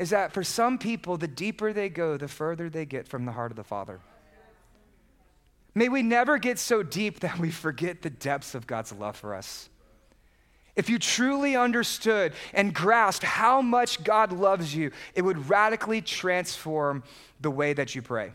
is 0.00 0.10
that 0.10 0.32
for 0.32 0.42
some 0.42 0.78
people, 0.78 1.18
the 1.18 1.28
deeper 1.28 1.74
they 1.74 1.90
go, 1.90 2.16
the 2.16 2.26
further 2.26 2.70
they 2.70 2.86
get 2.86 3.06
from 3.06 3.26
the 3.26 3.32
heart 3.32 3.52
of 3.52 3.56
the 3.56 3.62
Father. 3.62 4.00
May 5.74 5.90
we 5.90 6.02
never 6.02 6.38
get 6.38 6.58
so 6.58 6.82
deep 6.82 7.20
that 7.20 7.38
we 7.38 7.50
forget 7.50 8.00
the 8.00 8.08
depths 8.08 8.54
of 8.54 8.66
God's 8.66 8.92
love 8.92 9.14
for 9.14 9.34
us. 9.34 9.68
If 10.74 10.88
you 10.88 10.98
truly 10.98 11.54
understood 11.54 12.32
and 12.54 12.74
grasped 12.74 13.24
how 13.24 13.60
much 13.60 14.02
God 14.02 14.32
loves 14.32 14.74
you, 14.74 14.90
it 15.14 15.20
would 15.20 15.50
radically 15.50 16.00
transform 16.00 17.02
the 17.38 17.50
way 17.50 17.74
that 17.74 17.94
you 17.94 18.00
pray. 18.00 18.32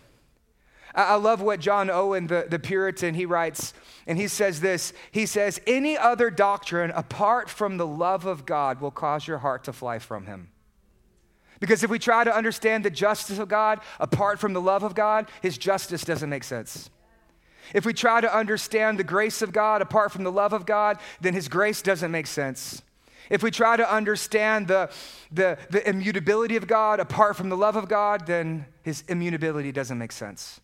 I 0.94 1.16
love 1.16 1.42
what 1.42 1.60
John 1.60 1.90
Owen, 1.90 2.28
the, 2.28 2.46
the 2.48 2.60
Puritan, 2.60 3.16
he 3.16 3.26
writes, 3.26 3.74
and 4.06 4.20
he 4.20 4.28
says 4.28 4.62
this 4.62 4.94
He 5.12 5.26
says, 5.26 5.60
Any 5.66 5.98
other 5.98 6.30
doctrine 6.30 6.92
apart 6.92 7.50
from 7.50 7.78
the 7.78 7.88
love 7.88 8.28
of 8.28 8.46
God 8.46 8.80
will 8.80 8.92
cause 8.92 9.28
your 9.28 9.40
heart 9.40 9.64
to 9.64 9.74
fly 9.74 9.98
from 9.98 10.28
him. 10.28 10.50
Because 11.60 11.84
if 11.84 11.90
we 11.90 12.00
try 12.00 12.24
to 12.24 12.36
understand 12.36 12.84
the 12.84 12.90
justice 12.90 13.40
of 13.40 13.48
God 13.48 13.80
apart 14.00 14.40
from 14.40 14.54
the 14.54 14.62
love 14.62 14.84
of 14.84 14.94
God, 14.96 15.30
his 15.42 15.58
justice 15.58 16.04
doesn't 16.04 16.30
make 16.30 16.44
sense. 16.44 16.90
If 17.74 17.86
we 17.86 17.94
try 17.94 18.22
to 18.22 18.34
understand 18.34 19.00
the 19.00 19.04
grace 19.04 19.42
of 19.42 19.52
God 19.52 19.82
apart 19.82 20.12
from 20.12 20.24
the 20.24 20.32
love 20.32 20.54
of 20.54 20.66
God, 20.66 21.00
then 21.22 21.34
His 21.34 21.48
grace 21.48 21.82
doesn't 21.82 22.12
make 22.12 22.28
sense. 22.28 22.82
If 23.30 23.42
we 23.42 23.50
try 23.50 23.76
to 23.76 23.92
understand 23.92 24.68
the, 24.68 24.92
the, 25.32 25.58
the 25.72 25.88
immutability 25.90 26.58
of 26.58 26.68
God 26.68 27.00
apart 27.00 27.36
from 27.36 27.50
the 27.50 27.58
love 27.58 27.76
of 27.76 27.88
God, 27.88 28.28
then 28.28 28.68
His 28.84 29.04
immutability 29.08 29.72
doesn't 29.72 29.98
make 29.98 30.12
sense. 30.12 30.62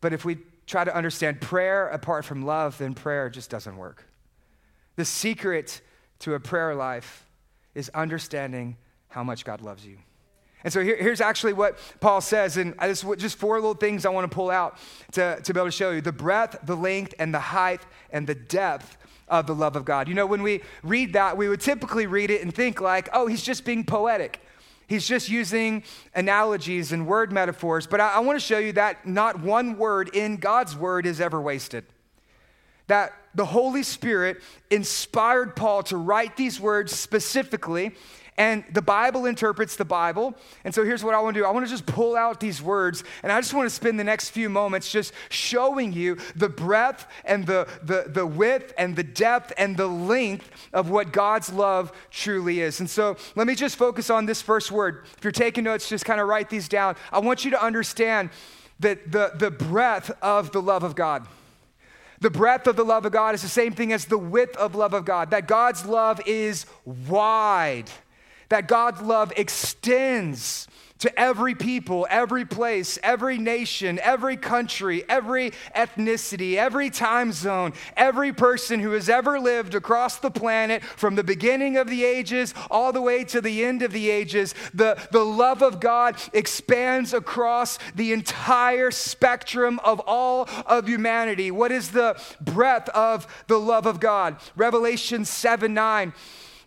But 0.00 0.12
if 0.12 0.24
we 0.24 0.38
try 0.66 0.84
to 0.84 0.94
understand 0.94 1.40
prayer 1.40 1.88
apart 1.88 2.24
from 2.24 2.44
love, 2.44 2.78
then 2.78 2.94
prayer 2.94 3.30
just 3.30 3.48
doesn't 3.48 3.76
work. 3.76 4.04
The 4.96 5.04
secret 5.04 5.80
to 6.20 6.34
a 6.34 6.40
prayer 6.40 6.74
life 6.74 7.26
is 7.74 7.88
understanding 7.90 8.76
how 9.08 9.24
much 9.24 9.44
God 9.44 9.60
loves 9.60 9.86
you. 9.86 9.98
And 10.64 10.72
so 10.72 10.82
here, 10.82 10.96
here's 10.96 11.20
actually 11.20 11.52
what 11.52 11.78
Paul 12.00 12.20
says, 12.20 12.56
and 12.56 12.74
this 12.80 13.04
just 13.16 13.38
four 13.38 13.56
little 13.56 13.74
things 13.74 14.04
I 14.04 14.10
want 14.10 14.28
to 14.28 14.34
pull 14.34 14.50
out 14.50 14.78
to, 15.12 15.40
to 15.40 15.54
be 15.54 15.60
able 15.60 15.68
to 15.68 15.72
show 15.72 15.92
you 15.92 16.00
the 16.00 16.12
breadth, 16.12 16.58
the 16.64 16.74
length, 16.74 17.14
and 17.18 17.32
the 17.32 17.38
height, 17.38 17.80
and 18.10 18.26
the 18.26 18.34
depth 18.34 18.96
of 19.28 19.46
the 19.46 19.54
love 19.54 19.76
of 19.76 19.84
God. 19.84 20.08
You 20.08 20.14
know, 20.14 20.26
when 20.26 20.42
we 20.42 20.62
read 20.82 21.12
that, 21.12 21.36
we 21.36 21.48
would 21.48 21.60
typically 21.60 22.06
read 22.06 22.30
it 22.30 22.42
and 22.42 22.52
think, 22.52 22.80
like, 22.80 23.08
oh, 23.12 23.26
he's 23.26 23.42
just 23.42 23.64
being 23.64 23.84
poetic. 23.84 24.40
He's 24.88 25.06
just 25.06 25.28
using 25.28 25.84
analogies 26.14 26.92
and 26.92 27.06
word 27.06 27.30
metaphors. 27.30 27.86
But 27.86 28.00
I, 28.00 28.14
I 28.14 28.18
want 28.20 28.40
to 28.40 28.44
show 28.44 28.58
you 28.58 28.72
that 28.72 29.06
not 29.06 29.40
one 29.40 29.76
word 29.76 30.10
in 30.14 30.38
God's 30.38 30.74
word 30.74 31.06
is 31.06 31.20
ever 31.20 31.40
wasted. 31.40 31.84
That 32.86 33.12
the 33.34 33.44
Holy 33.44 33.82
Spirit 33.82 34.40
inspired 34.70 35.54
Paul 35.54 35.82
to 35.84 35.98
write 35.98 36.36
these 36.36 36.58
words 36.58 36.98
specifically 36.98 37.94
and 38.38 38.62
the 38.72 38.80
Bible 38.80 39.26
interprets 39.26 39.74
the 39.74 39.84
Bible. 39.84 40.32
And 40.64 40.72
so 40.72 40.84
here's 40.84 41.02
what 41.02 41.12
I 41.12 41.20
want 41.20 41.34
to 41.34 41.40
do 41.40 41.44
I 41.44 41.50
want 41.50 41.66
to 41.66 41.70
just 41.70 41.84
pull 41.84 42.16
out 42.16 42.38
these 42.38 42.62
words, 42.62 43.02
and 43.22 43.32
I 43.32 43.40
just 43.40 43.52
want 43.52 43.68
to 43.68 43.74
spend 43.74 43.98
the 43.98 44.04
next 44.04 44.30
few 44.30 44.48
moments 44.48 44.90
just 44.90 45.12
showing 45.28 45.92
you 45.92 46.16
the 46.36 46.48
breadth 46.48 47.06
and 47.24 47.44
the, 47.44 47.68
the, 47.82 48.04
the 48.06 48.24
width 48.24 48.72
and 48.78 48.94
the 48.94 49.02
depth 49.02 49.52
and 49.58 49.76
the 49.76 49.88
length 49.88 50.48
of 50.72 50.88
what 50.88 51.12
God's 51.12 51.52
love 51.52 51.92
truly 52.10 52.60
is. 52.60 52.78
And 52.78 52.88
so 52.88 53.16
let 53.34 53.48
me 53.48 53.56
just 53.56 53.76
focus 53.76 54.08
on 54.08 54.24
this 54.24 54.40
first 54.40 54.70
word. 54.70 55.04
If 55.16 55.24
you're 55.24 55.32
taking 55.32 55.64
notes, 55.64 55.88
just 55.88 56.04
kind 56.04 56.20
of 56.20 56.28
write 56.28 56.48
these 56.48 56.68
down. 56.68 56.94
I 57.12 57.18
want 57.18 57.44
you 57.44 57.50
to 57.50 57.62
understand 57.62 58.30
that 58.78 59.10
the, 59.10 59.32
the 59.34 59.50
breadth 59.50 60.12
of 60.22 60.52
the 60.52 60.62
love 60.62 60.84
of 60.84 60.94
God. 60.94 61.26
The 62.20 62.30
breadth 62.30 62.68
of 62.68 62.76
the 62.76 62.84
love 62.84 63.04
of 63.04 63.12
God 63.12 63.34
is 63.34 63.42
the 63.42 63.48
same 63.48 63.72
thing 63.72 63.92
as 63.92 64.04
the 64.04 64.18
width 64.18 64.56
of 64.56 64.76
love 64.76 64.94
of 64.94 65.04
God, 65.04 65.32
that 65.32 65.48
God's 65.48 65.84
love 65.84 66.20
is 66.24 66.66
wide 66.84 67.90
that 68.48 68.68
God's 68.68 69.00
love 69.02 69.32
extends 69.36 70.68
to 70.98 71.18
every 71.18 71.54
people, 71.54 72.06
every 72.10 72.44
place, 72.44 72.98
every 73.02 73.38
nation, 73.38 74.00
every 74.02 74.36
country, 74.36 75.04
every 75.08 75.52
ethnicity, 75.74 76.56
every 76.56 76.90
time 76.90 77.32
zone, 77.32 77.72
every 77.96 78.32
person 78.32 78.80
who 78.80 78.92
has 78.92 79.08
ever 79.08 79.38
lived 79.38 79.74
across 79.74 80.18
the 80.18 80.30
planet 80.30 80.82
from 80.82 81.14
the 81.14 81.24
beginning 81.24 81.76
of 81.76 81.88
the 81.88 82.04
ages 82.04 82.52
all 82.70 82.92
the 82.92 83.02
way 83.02 83.22
to 83.24 83.40
the 83.40 83.64
end 83.64 83.82
of 83.82 83.92
the 83.92 84.10
ages. 84.10 84.54
The, 84.74 85.00
the 85.12 85.24
love 85.24 85.62
of 85.62 85.78
God 85.78 86.16
expands 86.32 87.12
across 87.12 87.78
the 87.94 88.12
entire 88.12 88.90
spectrum 88.90 89.78
of 89.84 90.00
all 90.00 90.48
of 90.66 90.88
humanity. 90.88 91.50
What 91.50 91.70
is 91.70 91.90
the 91.92 92.20
breadth 92.40 92.88
of 92.90 93.26
the 93.46 93.58
love 93.60 93.86
of 93.86 94.00
God? 94.00 94.36
Revelation 94.56 95.24
7 95.24 95.72
9. 95.72 96.12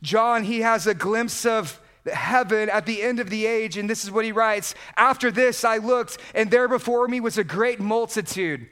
John, 0.01 0.43
he 0.43 0.62
has 0.62 0.88
a 0.88 0.93
glimpse 0.93 1.46
of 1.46 1.79
heaven 2.12 2.70
at 2.70 2.86
the 2.86 3.01
end 3.01 3.20
of 3.20 3.29
the 3.29 3.46
age. 3.46 3.77
And 3.77 3.89
this 3.89 4.03
is 4.03 4.12
what 4.12 4.25
he 4.25 4.31
writes 4.31 4.75
After 4.98 5.31
this, 5.31 5.63
I 5.63 5.77
looked, 5.77 6.17
and 6.34 6.50
there 6.50 6.67
before 6.67 7.08
me 7.08 7.20
was 7.20 7.38
a 7.38 7.43
great 7.43 7.79
multitude 7.79 8.67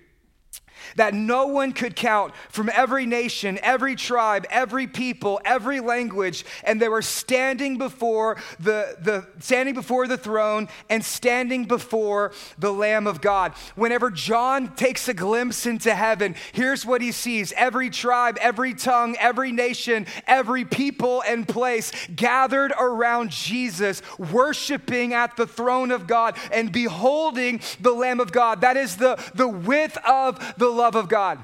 that 0.95 1.13
no 1.13 1.47
one 1.47 1.71
could 1.71 1.95
count 1.95 2.33
from 2.49 2.69
every 2.73 3.05
nation, 3.05 3.59
every 3.61 3.95
tribe, 3.95 4.45
every 4.49 4.87
people, 4.87 5.39
every 5.45 5.79
language, 5.79 6.45
and 6.63 6.81
they 6.81 6.89
were 6.89 7.01
standing 7.01 7.77
before 7.77 8.37
the, 8.59 8.97
the 9.01 9.27
standing 9.39 9.73
before 9.73 10.07
the 10.07 10.17
throne 10.17 10.67
and 10.89 11.03
standing 11.03 11.65
before 11.65 12.31
the 12.57 12.71
Lamb 12.71 13.07
of 13.07 13.21
God. 13.21 13.53
Whenever 13.75 14.11
John 14.11 14.75
takes 14.75 15.07
a 15.07 15.13
glimpse 15.13 15.65
into 15.65 15.93
heaven, 15.93 16.35
here's 16.51 16.85
what 16.85 17.01
he 17.01 17.11
sees: 17.11 17.53
every 17.55 17.89
tribe, 17.89 18.37
every 18.41 18.73
tongue, 18.73 19.15
every 19.19 19.51
nation, 19.51 20.05
every 20.27 20.65
people 20.65 21.23
and 21.27 21.47
place 21.47 21.91
gathered 22.15 22.73
around 22.79 23.31
Jesus, 23.31 24.01
worshiping 24.17 25.13
at 25.13 25.35
the 25.35 25.47
throne 25.47 25.91
of 25.91 26.07
God 26.07 26.37
and 26.51 26.71
beholding 26.71 27.61
the 27.79 27.91
Lamb 27.91 28.19
of 28.19 28.31
God. 28.31 28.61
That 28.61 28.77
is 28.77 28.97
the, 28.97 29.21
the 29.35 29.47
width 29.47 29.97
of 30.07 30.55
the 30.57 30.68
love 30.71 30.95
of 30.95 31.09
God. 31.09 31.39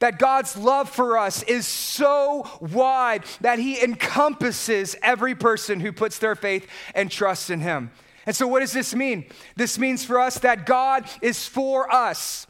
That 0.00 0.18
God's 0.18 0.56
love 0.56 0.90
for 0.90 1.16
us 1.16 1.42
is 1.44 1.66
so 1.66 2.48
wide 2.60 3.24
that 3.40 3.58
He 3.58 3.82
encompasses 3.82 4.96
every 5.02 5.34
person 5.34 5.80
who 5.80 5.92
puts 5.92 6.18
their 6.18 6.34
faith 6.34 6.68
and 6.94 7.10
trust 7.10 7.48
in 7.48 7.60
Him. 7.60 7.90
And 8.26 8.34
so, 8.34 8.46
what 8.46 8.60
does 8.60 8.72
this 8.72 8.94
mean? 8.94 9.26
This 9.56 9.78
means 9.78 10.04
for 10.04 10.18
us 10.18 10.38
that 10.40 10.66
God 10.66 11.08
is 11.22 11.46
for 11.46 11.92
us, 11.92 12.46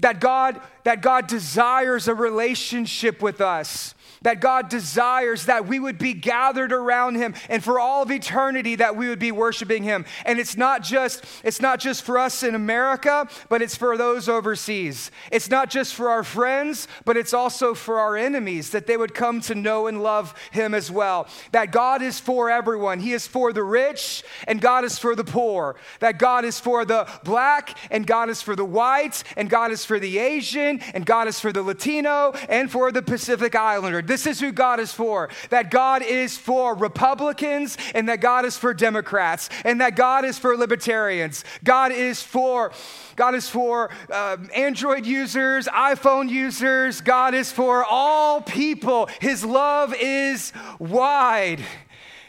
that 0.00 0.20
God, 0.20 0.60
that 0.84 1.00
God 1.00 1.26
desires 1.26 2.08
a 2.08 2.14
relationship 2.14 3.22
with 3.22 3.40
us 3.40 3.94
that 4.22 4.40
God 4.40 4.68
desires 4.68 5.46
that 5.46 5.66
we 5.66 5.78
would 5.78 5.98
be 5.98 6.14
gathered 6.14 6.72
around 6.72 7.16
him 7.16 7.34
and 7.48 7.62
for 7.62 7.78
all 7.78 8.02
of 8.02 8.10
eternity 8.10 8.76
that 8.76 8.96
we 8.96 9.08
would 9.08 9.18
be 9.18 9.32
worshiping 9.32 9.82
him. 9.82 10.04
And 10.24 10.38
it's 10.38 10.56
not 10.56 10.82
just 10.82 11.24
it's 11.44 11.60
not 11.60 11.80
just 11.80 12.02
for 12.02 12.18
us 12.18 12.42
in 12.42 12.54
America, 12.54 13.28
but 13.48 13.62
it's 13.62 13.76
for 13.76 13.96
those 13.96 14.28
overseas. 14.28 15.10
It's 15.30 15.50
not 15.50 15.70
just 15.70 15.94
for 15.94 16.10
our 16.10 16.24
friends, 16.24 16.88
but 17.04 17.16
it's 17.16 17.34
also 17.34 17.74
for 17.74 17.98
our 17.98 18.16
enemies 18.16 18.70
that 18.70 18.86
they 18.86 18.96
would 18.96 19.14
come 19.14 19.40
to 19.42 19.54
know 19.54 19.86
and 19.86 20.02
love 20.02 20.34
him 20.50 20.74
as 20.74 20.90
well. 20.90 21.26
That 21.52 21.72
God 21.72 22.02
is 22.02 22.18
for 22.20 22.50
everyone. 22.50 23.00
He 23.00 23.12
is 23.12 23.26
for 23.26 23.52
the 23.52 23.62
rich 23.62 24.22
and 24.46 24.60
God 24.60 24.84
is 24.84 24.98
for 24.98 25.14
the 25.14 25.24
poor. 25.24 25.76
That 26.00 26.18
God 26.18 26.44
is 26.44 26.60
for 26.60 26.84
the 26.84 27.08
black 27.24 27.76
and 27.90 28.06
God 28.06 28.30
is 28.30 28.42
for 28.42 28.56
the 28.56 28.64
white 28.64 29.22
and 29.36 29.48
God 29.50 29.70
is 29.70 29.84
for 29.84 29.98
the 29.98 30.18
Asian 30.18 30.80
and 30.94 31.04
God 31.06 31.28
is 31.28 31.40
for 31.40 31.52
the 31.52 31.62
Latino 31.62 32.32
and 32.48 32.70
for 32.70 32.92
the 32.92 33.02
Pacific 33.02 33.54
Islander. 33.54 34.02
This 34.12 34.26
is 34.26 34.40
who 34.40 34.52
God 34.52 34.78
is 34.78 34.92
for. 34.92 35.30
That 35.48 35.70
God 35.70 36.02
is 36.02 36.36
for 36.36 36.74
Republicans 36.74 37.78
and 37.94 38.10
that 38.10 38.20
God 38.20 38.44
is 38.44 38.58
for 38.58 38.74
Democrats 38.74 39.48
and 39.64 39.80
that 39.80 39.96
God 39.96 40.26
is 40.26 40.38
for 40.38 40.54
libertarians. 40.54 41.46
God 41.64 41.92
is 41.92 42.22
for 42.22 42.72
God 43.16 43.34
is 43.34 43.48
for 43.48 43.88
uh, 44.10 44.36
Android 44.54 45.06
users, 45.06 45.66
iPhone 45.66 46.28
users. 46.28 47.00
God 47.00 47.32
is 47.32 47.50
for 47.50 47.86
all 47.86 48.42
people. 48.42 49.08
His 49.18 49.46
love 49.46 49.94
is 49.98 50.52
wide. 50.78 51.64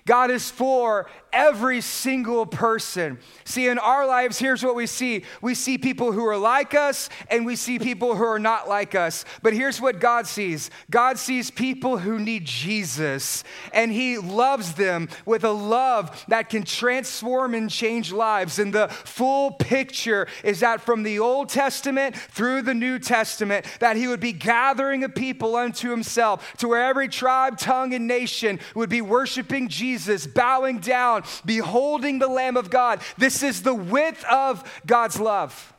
God 0.05 0.31
is 0.31 0.49
for 0.49 1.09
every 1.33 1.81
single 1.81 2.45
person. 2.45 3.17
See, 3.43 3.67
in 3.67 3.79
our 3.79 4.05
lives, 4.05 4.39
here's 4.39 4.63
what 4.63 4.75
we 4.75 4.87
see 4.87 5.23
we 5.41 5.55
see 5.55 5.77
people 5.77 6.11
who 6.11 6.25
are 6.25 6.37
like 6.37 6.73
us, 6.75 7.09
and 7.29 7.45
we 7.45 7.55
see 7.55 7.79
people 7.79 8.15
who 8.15 8.23
are 8.23 8.39
not 8.39 8.69
like 8.69 8.95
us. 8.95 9.25
But 9.41 9.53
here's 9.53 9.81
what 9.81 9.99
God 9.99 10.27
sees 10.27 10.69
God 10.89 11.17
sees 11.17 11.49
people 11.51 11.97
who 11.97 12.19
need 12.19 12.45
Jesus, 12.45 13.43
and 13.73 13.91
He 13.91 14.17
loves 14.17 14.73
them 14.73 15.09
with 15.25 15.43
a 15.43 15.51
love 15.51 16.23
that 16.27 16.49
can 16.49 16.63
transform 16.63 17.55
and 17.55 17.69
change 17.69 18.11
lives. 18.11 18.59
And 18.59 18.71
the 18.71 18.87
full 18.87 19.51
picture 19.51 20.27
is 20.43 20.59
that 20.59 20.81
from 20.81 21.03
the 21.03 21.19
Old 21.19 21.49
Testament 21.49 22.15
through 22.15 22.61
the 22.61 22.73
New 22.75 22.99
Testament, 22.99 23.65
that 23.79 23.97
He 23.97 24.07
would 24.07 24.19
be 24.19 24.33
gathering 24.33 25.03
a 25.03 25.09
people 25.09 25.55
unto 25.55 25.89
Himself 25.89 26.53
to 26.57 26.67
where 26.67 26.85
every 26.85 27.07
tribe, 27.07 27.57
tongue, 27.57 27.93
and 27.93 28.07
nation 28.07 28.59
would 28.75 28.89
be 28.89 29.01
worshiping 29.01 29.67
Jesus, 29.67 30.27
bowing 30.27 30.79
down 30.79 31.22
beholding 31.45 32.19
the 32.19 32.27
Lamb 32.27 32.57
of 32.57 32.69
God. 32.69 33.01
This 33.17 33.43
is 33.43 33.63
the 33.63 33.75
width 33.75 34.23
of 34.25 34.63
God's 34.85 35.19
love. 35.19 35.73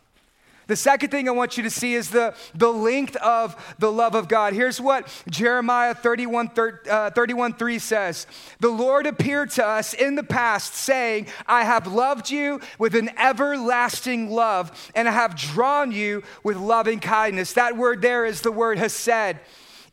The 0.67 0.77
second 0.77 1.11
thing 1.11 1.29
I 1.29 1.33
want 1.33 1.57
you 1.57 1.63
to 1.65 1.71
see 1.71 1.95
is 1.95 2.11
the, 2.11 2.35
the 2.55 2.73
length 2.73 3.17
of 3.17 3.75
the 3.79 3.93
love 3.93 4.15
of 4.15 4.29
God. 4.29 4.55
Here's 4.55 4.81
what 4.81 5.07
Jeremiah 5.29 5.95
31, 5.95 6.51
uh, 6.89 7.11
31 7.11 7.55
3 7.55 7.79
says 7.79 8.27
The 8.61 8.71
Lord 8.71 9.07
appeared 9.07 9.51
to 9.53 9.67
us 9.67 9.93
in 9.93 10.15
the 10.15 10.23
past, 10.23 10.75
saying, 10.75 11.27
I 11.47 11.65
have 11.65 11.87
loved 11.87 12.31
you 12.31 12.61
with 12.79 12.95
an 12.95 13.11
everlasting 13.19 14.31
love, 14.31 14.91
and 14.95 15.07
I 15.07 15.13
have 15.13 15.37
drawn 15.37 15.93
you 15.93 16.23
with 16.43 16.57
loving 16.57 17.01
kindness. 17.01 17.53
That 17.53 17.77
word 17.77 18.01
there 18.01 18.25
is 18.25 18.41
the 18.41 18.53
word 18.53 18.79
hesed. 18.79 19.39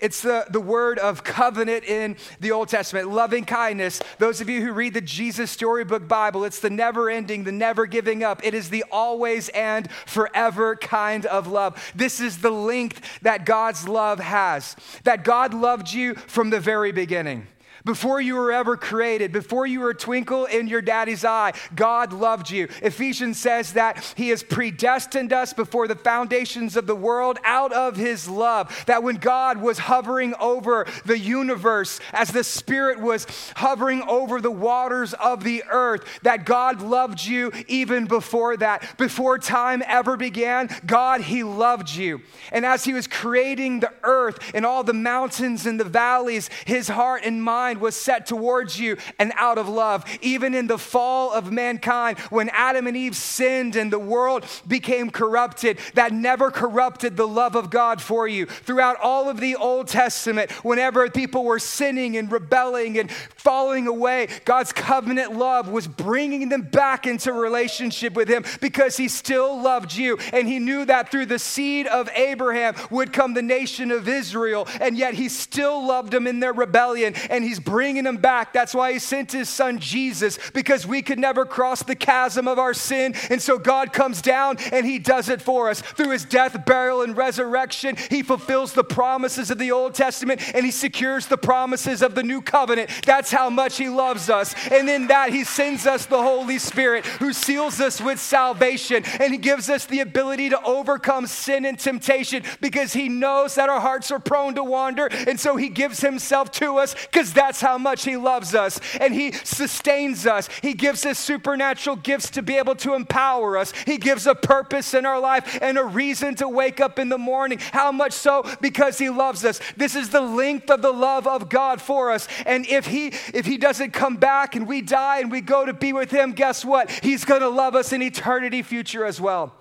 It's 0.02 0.22
the, 0.22 0.46
the 0.50 0.60
word 0.60 0.98
of 0.98 1.24
covenant 1.24 1.84
in 1.86 2.18
the 2.40 2.52
Old 2.52 2.70
Testament, 2.70 3.10
loving 3.10 3.46
kindness. 3.46 4.02
Those 4.18 4.42
of 4.42 4.50
you 4.50 4.62
who 4.62 4.74
read 4.74 4.96
the 4.96 5.02
Jesus 5.02 5.52
Storybook 5.52 6.08
Bible, 6.08 6.44
it's 6.44 6.60
the 6.60 6.72
never 6.72 7.10
ending, 7.10 7.44
the 7.44 7.52
never 7.52 7.86
giving 7.86 8.24
up. 8.24 8.44
It 8.44 8.56
is 8.56 8.72
the 8.72 8.84
always 8.92 9.50
and 9.50 9.90
forever 10.08 10.76
kind 10.76 11.28
of 11.28 11.48
love. 11.48 11.92
This 11.96 12.20
is 12.20 12.40
the 12.40 12.50
length 12.50 13.20
that 13.22 13.46
God's 13.46 13.88
love 13.88 14.20
has, 14.20 14.76
that 15.04 15.24
God 15.24 15.54
loved 15.54 15.94
you 15.94 16.16
from 16.16 16.50
the 16.50 16.60
very 16.60 16.92
beginning. 16.92 17.46
Before 17.84 18.22
you 18.22 18.36
were 18.36 18.52
ever 18.52 18.78
created, 18.78 19.32
before 19.32 19.66
you 19.66 19.80
were 19.80 19.90
a 19.90 19.96
twinkle 19.96 20.46
in 20.46 20.68
your 20.68 20.82
daddy's 20.82 21.26
eye, 21.26 21.54
God 21.76 22.14
loved 22.14 22.52
you. 22.52 22.68
Ephesians 22.82 23.40
says 23.40 23.74
that 23.74 24.14
He 24.16 24.30
has 24.30 24.44
predestined 24.44 25.34
us 25.34 25.54
before 25.54 25.88
the 25.88 25.96
foundations 25.96 26.76
of 26.76 26.86
the 26.86 26.96
world 26.96 27.40
out 27.44 27.74
of 27.74 27.96
His 27.96 28.28
love. 28.28 28.84
That 28.86 29.04
when 29.04 29.16
God 29.16 29.62
was 29.62 29.80
hovering 29.80 30.36
over 30.40 30.86
the 31.06 31.18
universe, 31.18 32.00
as 32.14 32.32
the 32.32 32.44
Spirit 32.44 33.00
was 33.00 33.26
hovering 33.56 34.04
over 34.04 34.42
the 34.42 34.52
waters 34.52 35.14
of 35.14 35.44
the 35.44 35.64
earth, 35.70 36.04
that 36.22 36.46
God 36.46 36.82
loved 36.82 37.24
you 37.24 37.52
even 37.68 38.06
before 38.06 38.58
that. 38.58 38.98
Before 38.98 39.40
time 39.40 39.82
ever 39.88 40.18
began, 40.18 40.70
God, 40.86 41.22
He 41.22 41.44
loved 41.44 41.90
you. 41.90 42.22
And 42.52 42.66
as 42.66 42.84
He 42.84 42.94
was 42.94 43.08
creating 43.08 43.80
the 43.80 43.94
earth 44.04 44.52
and 44.54 44.66
all 44.66 44.84
the 44.84 44.94
mountains 44.94 45.66
and 45.66 45.80
the 45.80 45.86
valleys, 45.86 46.50
His 46.66 46.88
heart 46.88 47.24
and 47.26 47.44
mind 47.44 47.71
was 47.80 47.96
set 47.96 48.26
towards 48.26 48.80
you 48.80 48.98
and 49.20 49.32
out 49.36 49.58
of 49.58 49.70
love. 49.70 50.04
Even 50.22 50.54
in 50.54 50.68
the 50.68 50.78
fall 50.78 51.32
of 51.32 51.52
mankind, 51.52 52.20
when 52.30 52.50
Adam 52.50 52.88
and 52.88 52.98
Eve 52.98 53.16
sinned 53.16 53.76
and 53.76 53.92
the 53.92 54.00
world 54.00 54.46
became 54.68 55.10
corrupted, 55.10 55.80
that 55.94 56.12
never 56.12 56.52
corrupted 56.52 57.18
the 57.18 57.28
love 57.28 57.56
of 57.56 57.70
God 57.70 58.02
for 58.02 58.28
you. 58.28 58.46
Throughout 58.46 58.98
all 59.02 59.30
of 59.30 59.40
the 59.40 59.56
Old 59.56 59.88
Testament, 59.88 60.52
whenever 60.64 61.10
people 61.10 61.44
were 61.44 61.60
sinning 61.60 62.18
and 62.18 62.32
rebelling 62.32 62.98
and 62.98 63.12
falling 63.12 63.88
away, 63.88 64.28
God's 64.46 64.74
covenant 64.74 65.36
love 65.36 65.70
was 65.70 65.88
bringing 65.88 66.50
them 66.50 66.62
back 66.62 67.08
into 67.08 67.32
relationship 67.34 68.14
with 68.14 68.28
Him 68.28 68.44
because 68.60 68.98
He 68.98 69.08
still 69.08 69.62
loved 69.62 69.94
you. 69.94 70.18
And 70.34 70.48
He 70.48 70.60
knew 70.60 70.86
that 70.86 71.12
through 71.12 71.28
the 71.28 71.40
seed 71.40 71.88
of 71.88 72.10
Abraham 72.10 72.76
would 72.90 73.14
come 73.14 73.34
the 73.34 73.42
nation 73.42 73.92
of 73.92 74.08
Israel. 74.08 74.68
And 74.80 74.98
yet 74.98 75.14
He 75.14 75.30
still 75.30 75.86
loved 75.86 76.12
them 76.12 76.28
in 76.28 76.40
their 76.40 76.54
rebellion. 76.54 77.14
And 77.30 77.44
He's 77.44 77.60
bringing 77.64 78.04
them 78.04 78.18
back. 78.18 78.54
That's 78.54 78.74
why 78.74 78.94
he 78.94 79.00
sent 79.00 79.32
his 79.32 79.50
son 79.50 79.80
Jesus, 79.80 80.38
because 80.54 80.86
we 80.86 81.02
could 81.02 81.20
never 81.20 81.46
cross 81.46 81.84
the 81.84 81.96
chasm 81.96 82.48
of 82.48 82.60
our 82.60 82.74
sin. 82.74 83.16
And 83.30 83.42
so 83.42 83.58
God 83.58 83.94
comes 83.94 84.22
down 84.22 84.58
and 84.72 84.86
he 84.86 85.00
does 85.00 85.30
it 85.30 85.42
for 85.42 85.70
us. 85.70 85.82
Through 85.82 86.12
his 86.12 86.26
death, 86.26 86.66
burial, 86.66 87.02
and 87.02 87.16
resurrection, 87.16 87.96
he 88.10 88.24
fulfills 88.24 88.74
the 88.74 88.84
promises 88.84 89.52
of 89.52 89.58
the 89.58 89.72
Old 89.72 89.94
Testament 89.94 90.42
and 90.54 90.66
he 90.66 90.72
secures 90.72 91.28
the 91.28 91.38
promises 91.38 92.02
of 92.02 92.16
the 92.16 92.24
new 92.24 92.42
covenant. 92.42 92.90
That's 93.06 93.32
how 93.32 93.50
much 93.50 93.78
he 93.78 93.90
loves 93.90 94.30
us. 94.30 94.56
And 94.72 94.90
in 94.90 95.08
that, 95.08 95.32
he 95.32 95.44
sends 95.44 95.86
us 95.86 96.06
the 96.06 96.22
Holy 96.22 96.60
Spirit 96.60 97.06
who 97.06 97.34
seals 97.34 97.80
us 97.80 98.02
with 98.02 98.20
salvation 98.20 99.04
and 99.20 99.32
he 99.32 99.38
gives 99.38 99.70
us 99.70 99.86
the 99.86 100.00
ability 100.00 100.50
to 100.50 100.64
overcome 100.64 101.28
sin 101.28 101.66
and 101.66 101.78
temptation 101.78 102.44
because 102.62 102.94
he 102.94 103.10
knows 103.10 103.56
that 103.56 103.70
our 103.70 103.80
hearts 103.80 104.12
are 104.12 104.20
prone 104.20 104.56
to 104.56 104.64
wander. 104.64 105.08
And 105.28 105.40
so 105.40 105.56
he 105.56 105.70
gives 105.70 106.00
himself 106.00 106.52
to 106.54 106.78
us 106.78 106.96
because 106.96 107.34
that's 107.34 107.51
That's 107.52 107.60
how 107.60 107.78
much 107.78 108.06
He 108.06 108.16
loves 108.16 108.56
us. 108.56 108.80
And 109.02 109.14
He 109.14 109.34
sustains 109.34 110.26
us. 110.26 110.48
He 110.62 110.74
gives 110.74 111.06
us 111.06 111.20
supernatural 111.20 111.98
gifts 111.98 112.30
to 112.30 112.42
be 112.42 112.56
able 112.56 112.76
to 112.76 112.94
empower 112.94 113.58
us. 113.58 113.74
He 113.86 113.98
gives 113.98 114.26
a 114.26 114.36
purpose 114.36 114.94
in 114.94 115.06
our 115.06 115.20
life 115.20 115.60
and 115.62 115.78
a 115.78 115.84
reason 115.84 116.36
to 116.36 116.48
wake 116.48 116.80
up 116.80 116.98
in 116.98 117.10
the 117.10 117.18
morning. 117.18 117.60
How 117.60 117.92
much 117.92 118.14
so? 118.14 118.50
Because 118.62 119.00
He 119.00 119.10
loves 119.10 119.44
us. 119.44 119.60
This 119.76 119.98
is 119.98 120.12
the 120.12 120.22
length 120.22 120.70
of 120.70 120.82
the 120.82 120.94
love 120.94 121.28
of 121.28 121.50
God 121.50 121.82
for 121.82 122.10
us. 122.10 122.26
And 122.46 122.66
if 122.68 122.86
He 122.86 123.08
if 123.34 123.46
He 123.46 123.58
doesn't 123.58 123.92
come 123.92 124.16
back 124.16 124.56
and 124.56 124.66
we 124.66 124.82
die 124.82 125.20
and 125.20 125.30
we 125.30 125.42
go 125.42 125.66
to 125.66 125.74
be 125.74 125.92
with 125.92 126.10
Him, 126.10 126.32
guess 126.32 126.64
what? 126.64 126.90
He's 126.90 127.26
going 127.26 127.42
to 127.42 127.50
love 127.50 127.76
us 127.76 127.92
in 127.92 128.02
eternity 128.02 128.62
future 128.62 129.04
as 129.04 129.20
well. 129.20 129.54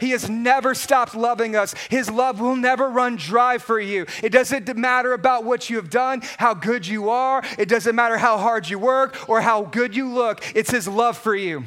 He 0.00 0.10
has 0.10 0.28
never 0.28 0.74
stopped 0.74 1.14
loving 1.14 1.54
us. 1.54 1.74
His 1.88 2.10
love 2.10 2.40
will 2.40 2.56
never 2.56 2.88
run 2.88 3.16
dry 3.16 3.58
for 3.58 3.78
you. 3.78 4.06
It 4.22 4.30
doesn't 4.30 4.76
matter 4.76 5.12
about 5.12 5.44
what 5.44 5.70
you 5.70 5.76
have 5.76 5.90
done, 5.90 6.22
how 6.38 6.54
good 6.54 6.86
you 6.86 7.10
are. 7.10 7.42
It 7.58 7.68
doesn't 7.68 7.94
matter 7.94 8.18
how 8.18 8.38
hard 8.38 8.68
you 8.68 8.78
work 8.78 9.28
or 9.28 9.40
how 9.40 9.62
good 9.62 9.94
you 9.94 10.08
look. 10.08 10.42
It's 10.54 10.70
His 10.70 10.88
love 10.88 11.16
for 11.16 11.34
you. 11.34 11.64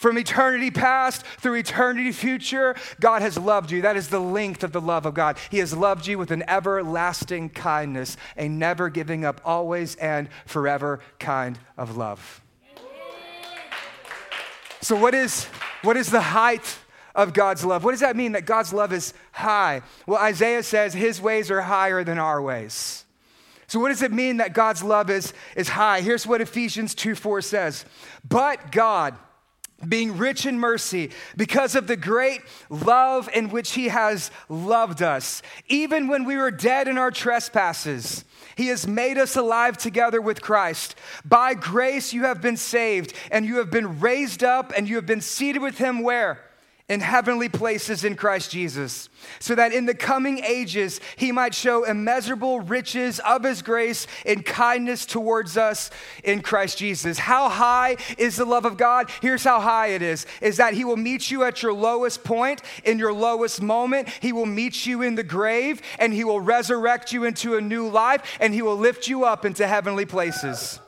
From 0.00 0.16
eternity 0.16 0.70
past 0.70 1.26
through 1.40 1.56
eternity 1.56 2.10
future, 2.12 2.74
God 3.00 3.20
has 3.20 3.36
loved 3.36 3.70
you. 3.70 3.82
That 3.82 3.98
is 3.98 4.08
the 4.08 4.18
length 4.18 4.64
of 4.64 4.72
the 4.72 4.80
love 4.80 5.04
of 5.04 5.12
God. 5.12 5.36
He 5.50 5.58
has 5.58 5.76
loved 5.76 6.06
you 6.06 6.16
with 6.16 6.30
an 6.30 6.42
everlasting 6.48 7.50
kindness, 7.50 8.16
a 8.34 8.48
never 8.48 8.88
giving 8.88 9.26
up, 9.26 9.42
always 9.44 9.96
and 9.96 10.30
forever 10.46 11.00
kind 11.18 11.58
of 11.76 11.98
love. 11.98 12.40
So, 14.80 14.96
what 14.96 15.14
is, 15.14 15.44
what 15.82 15.98
is 15.98 16.10
the 16.10 16.22
height 16.22 16.78
of 17.14 17.32
God's 17.32 17.64
love. 17.64 17.84
What 17.84 17.92
does 17.92 18.00
that 18.00 18.16
mean 18.16 18.32
that 18.32 18.46
God's 18.46 18.72
love 18.72 18.92
is 18.92 19.14
high? 19.32 19.82
Well, 20.06 20.18
Isaiah 20.18 20.62
says 20.62 20.94
his 20.94 21.20
ways 21.20 21.50
are 21.50 21.62
higher 21.62 22.04
than 22.04 22.18
our 22.18 22.40
ways. 22.40 23.04
So, 23.70 23.78
what 23.78 23.90
does 23.90 24.02
it 24.02 24.10
mean 24.10 24.38
that 24.38 24.52
God's 24.52 24.82
love 24.82 25.10
is, 25.10 25.32
is 25.54 25.68
high? 25.68 26.00
Here's 26.00 26.26
what 26.26 26.40
Ephesians 26.40 26.92
2 26.92 27.14
4 27.14 27.40
says 27.40 27.84
But 28.28 28.72
God, 28.72 29.14
being 29.88 30.18
rich 30.18 30.44
in 30.44 30.58
mercy, 30.58 31.10
because 31.36 31.76
of 31.76 31.86
the 31.86 31.96
great 31.96 32.40
love 32.68 33.28
in 33.32 33.48
which 33.50 33.72
He 33.74 33.86
has 33.86 34.32
loved 34.48 35.02
us, 35.02 35.40
even 35.68 36.08
when 36.08 36.24
we 36.24 36.36
were 36.36 36.50
dead 36.50 36.88
in 36.88 36.98
our 36.98 37.12
trespasses, 37.12 38.24
He 38.56 38.66
has 38.66 38.88
made 38.88 39.18
us 39.18 39.36
alive 39.36 39.78
together 39.78 40.20
with 40.20 40.42
Christ. 40.42 40.96
By 41.24 41.54
grace 41.54 42.12
you 42.12 42.24
have 42.24 42.42
been 42.42 42.56
saved, 42.56 43.14
and 43.30 43.46
you 43.46 43.58
have 43.58 43.70
been 43.70 44.00
raised 44.00 44.42
up, 44.42 44.72
and 44.76 44.88
you 44.88 44.96
have 44.96 45.06
been 45.06 45.20
seated 45.20 45.62
with 45.62 45.78
Him 45.78 46.02
where? 46.02 46.44
In 46.90 46.98
heavenly 46.98 47.48
places 47.48 48.02
in 48.02 48.16
Christ 48.16 48.50
Jesus, 48.50 49.08
so 49.38 49.54
that 49.54 49.72
in 49.72 49.86
the 49.86 49.94
coming 49.94 50.42
ages 50.42 51.00
he 51.16 51.30
might 51.30 51.54
show 51.54 51.84
immeasurable 51.84 52.58
riches 52.58 53.20
of 53.20 53.44
his 53.44 53.62
grace 53.62 54.08
and 54.26 54.44
kindness 54.44 55.06
towards 55.06 55.56
us 55.56 55.92
in 56.24 56.42
Christ 56.42 56.78
Jesus. 56.78 57.16
How 57.16 57.48
high 57.48 57.96
is 58.18 58.34
the 58.34 58.44
love 58.44 58.64
of 58.64 58.76
God? 58.76 59.08
Here's 59.22 59.44
how 59.44 59.60
high 59.60 59.88
it 59.88 60.02
is 60.02 60.26
is 60.40 60.56
that 60.56 60.74
he 60.74 60.84
will 60.84 60.96
meet 60.96 61.30
you 61.30 61.44
at 61.44 61.62
your 61.62 61.72
lowest 61.72 62.24
point, 62.24 62.60
in 62.82 62.98
your 62.98 63.12
lowest 63.12 63.62
moment. 63.62 64.08
He 64.20 64.32
will 64.32 64.44
meet 64.44 64.84
you 64.84 65.02
in 65.02 65.14
the 65.14 65.22
grave 65.22 65.80
and 66.00 66.12
he 66.12 66.24
will 66.24 66.40
resurrect 66.40 67.12
you 67.12 67.22
into 67.22 67.56
a 67.56 67.60
new 67.60 67.88
life 67.88 68.36
and 68.40 68.52
he 68.52 68.62
will 68.62 68.76
lift 68.76 69.06
you 69.06 69.24
up 69.24 69.44
into 69.44 69.64
heavenly 69.64 70.06
places. 70.06 70.80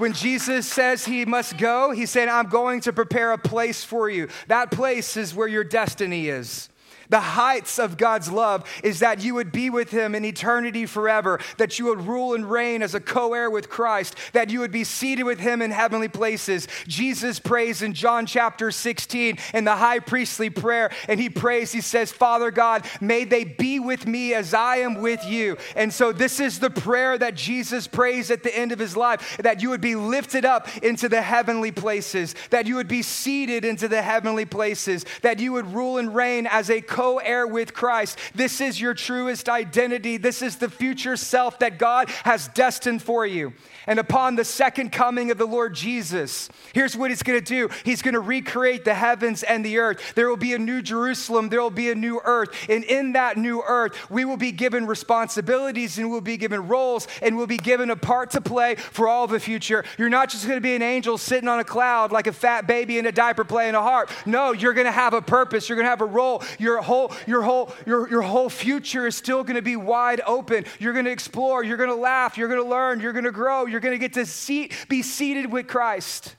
When 0.00 0.14
Jesus 0.14 0.66
says 0.66 1.04
he 1.04 1.26
must 1.26 1.58
go, 1.58 1.90
he's 1.90 2.08
saying, 2.08 2.30
I'm 2.30 2.48
going 2.48 2.80
to 2.80 2.92
prepare 2.92 3.32
a 3.32 3.38
place 3.38 3.84
for 3.84 4.08
you. 4.08 4.28
That 4.46 4.70
place 4.70 5.14
is 5.18 5.34
where 5.34 5.46
your 5.46 5.62
destiny 5.62 6.28
is. 6.28 6.70
The 7.10 7.20
heights 7.20 7.78
of 7.78 7.96
God's 7.96 8.30
love 8.30 8.64
is 8.82 9.00
that 9.00 9.22
you 9.22 9.34
would 9.34 9.50
be 9.50 9.68
with 9.68 9.90
Him 9.90 10.14
in 10.14 10.24
eternity 10.24 10.86
forever, 10.86 11.40
that 11.58 11.78
you 11.78 11.86
would 11.86 12.06
rule 12.06 12.34
and 12.34 12.48
reign 12.48 12.82
as 12.82 12.94
a 12.94 13.00
co 13.00 13.34
heir 13.34 13.50
with 13.50 13.68
Christ, 13.68 14.14
that 14.32 14.48
you 14.48 14.60
would 14.60 14.70
be 14.70 14.84
seated 14.84 15.24
with 15.24 15.40
Him 15.40 15.60
in 15.60 15.72
heavenly 15.72 16.08
places. 16.08 16.68
Jesus 16.86 17.40
prays 17.40 17.82
in 17.82 17.94
John 17.94 18.26
chapter 18.26 18.70
16 18.70 19.38
in 19.52 19.64
the 19.64 19.76
high 19.76 19.98
priestly 19.98 20.50
prayer, 20.50 20.90
and 21.08 21.18
He 21.18 21.28
prays, 21.28 21.72
He 21.72 21.80
says, 21.80 22.12
Father 22.12 22.52
God, 22.52 22.86
may 23.00 23.24
they 23.24 23.42
be 23.42 23.80
with 23.80 24.06
me 24.06 24.32
as 24.32 24.54
I 24.54 24.76
am 24.76 25.02
with 25.02 25.24
you. 25.26 25.56
And 25.74 25.92
so, 25.92 26.12
this 26.12 26.38
is 26.38 26.60
the 26.60 26.70
prayer 26.70 27.18
that 27.18 27.34
Jesus 27.34 27.88
prays 27.88 28.30
at 28.30 28.44
the 28.44 28.56
end 28.56 28.70
of 28.70 28.78
His 28.78 28.96
life 28.96 29.38
that 29.38 29.60
you 29.60 29.70
would 29.70 29.80
be 29.80 29.96
lifted 29.96 30.44
up 30.44 30.68
into 30.84 31.08
the 31.08 31.22
heavenly 31.22 31.72
places, 31.72 32.36
that 32.50 32.66
you 32.66 32.76
would 32.76 32.88
be 32.88 33.02
seated 33.02 33.64
into 33.64 33.88
the 33.88 34.02
heavenly 34.02 34.44
places, 34.44 35.04
that 35.22 35.40
you 35.40 35.52
would 35.52 35.66
rule 35.74 35.98
and 35.98 36.14
reign 36.14 36.46
as 36.46 36.70
a 36.70 36.80
co 36.80 36.99
co 37.00 37.16
heir 37.16 37.46
with 37.46 37.72
Christ. 37.72 38.18
This 38.34 38.60
is 38.60 38.78
your 38.78 38.92
truest 38.92 39.48
identity. 39.48 40.18
This 40.18 40.42
is 40.42 40.56
the 40.56 40.68
future 40.68 41.16
self 41.16 41.58
that 41.60 41.78
God 41.78 42.10
has 42.24 42.48
destined 42.48 43.02
for 43.02 43.24
you. 43.24 43.54
And 43.86 43.98
upon 43.98 44.36
the 44.36 44.44
second 44.44 44.92
coming 44.92 45.30
of 45.30 45.38
the 45.38 45.46
Lord 45.46 45.74
Jesus, 45.74 46.50
here's 46.74 46.94
what 46.94 47.10
he's 47.10 47.22
going 47.22 47.42
to 47.42 47.44
do 47.44 47.70
He's 47.84 48.02
going 48.02 48.14
to 48.14 48.20
recreate 48.20 48.84
the 48.84 48.92
heavens 48.92 49.42
and 49.42 49.64
the 49.64 49.78
earth. 49.78 50.14
There 50.14 50.28
will 50.28 50.36
be 50.36 50.52
a 50.52 50.58
new 50.58 50.82
Jerusalem, 50.82 51.48
there 51.48 51.62
will 51.62 51.70
be 51.70 51.90
a 51.90 51.94
new 51.94 52.20
earth. 52.22 52.50
And 52.68 52.84
in 52.84 53.12
that 53.12 53.38
new 53.38 53.62
earth, 53.66 54.10
we 54.10 54.26
will 54.26 54.36
be 54.36 54.52
given 54.52 54.86
responsibilities 54.86 55.96
and 55.96 56.10
we'll 56.10 56.20
be 56.20 56.36
given 56.36 56.68
roles 56.68 57.08
and 57.22 57.34
we'll 57.36 57.46
be 57.46 57.56
given 57.56 57.88
a 57.88 57.96
part 57.96 58.30
to 58.32 58.42
play 58.42 58.74
for 58.74 59.08
all 59.08 59.26
the 59.26 59.40
future. 59.40 59.84
You're 59.96 60.10
not 60.10 60.28
just 60.28 60.46
going 60.46 60.58
to 60.58 60.62
be 60.62 60.74
an 60.74 60.82
angel 60.82 61.16
sitting 61.16 61.48
on 61.48 61.60
a 61.60 61.64
cloud 61.64 62.12
like 62.12 62.26
a 62.26 62.32
fat 62.32 62.66
baby 62.66 62.98
in 62.98 63.06
a 63.06 63.12
diaper 63.12 63.44
playing 63.44 63.74
a 63.74 63.82
harp. 63.82 64.10
No, 64.26 64.52
you're 64.52 64.74
going 64.74 64.86
to 64.86 64.92
have 64.92 65.14
a 65.14 65.22
purpose, 65.22 65.68
you're 65.68 65.76
going 65.76 65.86
to 65.86 65.90
have 65.90 66.02
a 66.02 66.04
role. 66.04 66.42
Your 66.58 66.82
whole, 66.90 67.12
your 67.24 67.42
whole, 67.42 67.72
your, 67.86 68.10
your 68.10 68.22
whole 68.22 68.48
future 68.48 69.06
is 69.06 69.14
still 69.14 69.44
going 69.44 69.54
to 69.54 69.62
be 69.62 69.76
wide 69.76 70.20
open. 70.26 70.64
You're 70.80 70.92
going 70.92 71.04
to 71.04 71.12
explore, 71.12 71.62
you're 71.62 71.76
going 71.76 71.88
to 71.88 71.94
laugh, 71.94 72.36
you're 72.36 72.48
going 72.48 72.62
to 72.62 72.68
learn, 72.68 72.98
you're 72.98 73.12
going 73.12 73.24
to 73.24 73.30
grow, 73.30 73.66
you're 73.66 73.78
going 73.78 73.94
to 73.94 73.98
get 73.98 74.14
to 74.14 74.26
seat, 74.26 74.74
be 74.88 75.02
seated 75.02 75.52
with 75.52 75.68
Christ. 75.68 76.34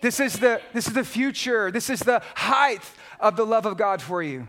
This 0.00 0.18
is, 0.18 0.40
the, 0.40 0.60
this 0.72 0.88
is 0.88 0.94
the 0.94 1.04
future. 1.04 1.70
This 1.70 1.88
is 1.88 2.00
the 2.00 2.22
height 2.34 2.82
of 3.20 3.36
the 3.36 3.46
love 3.46 3.66
of 3.66 3.76
God 3.76 4.02
for 4.02 4.20
you. 4.20 4.48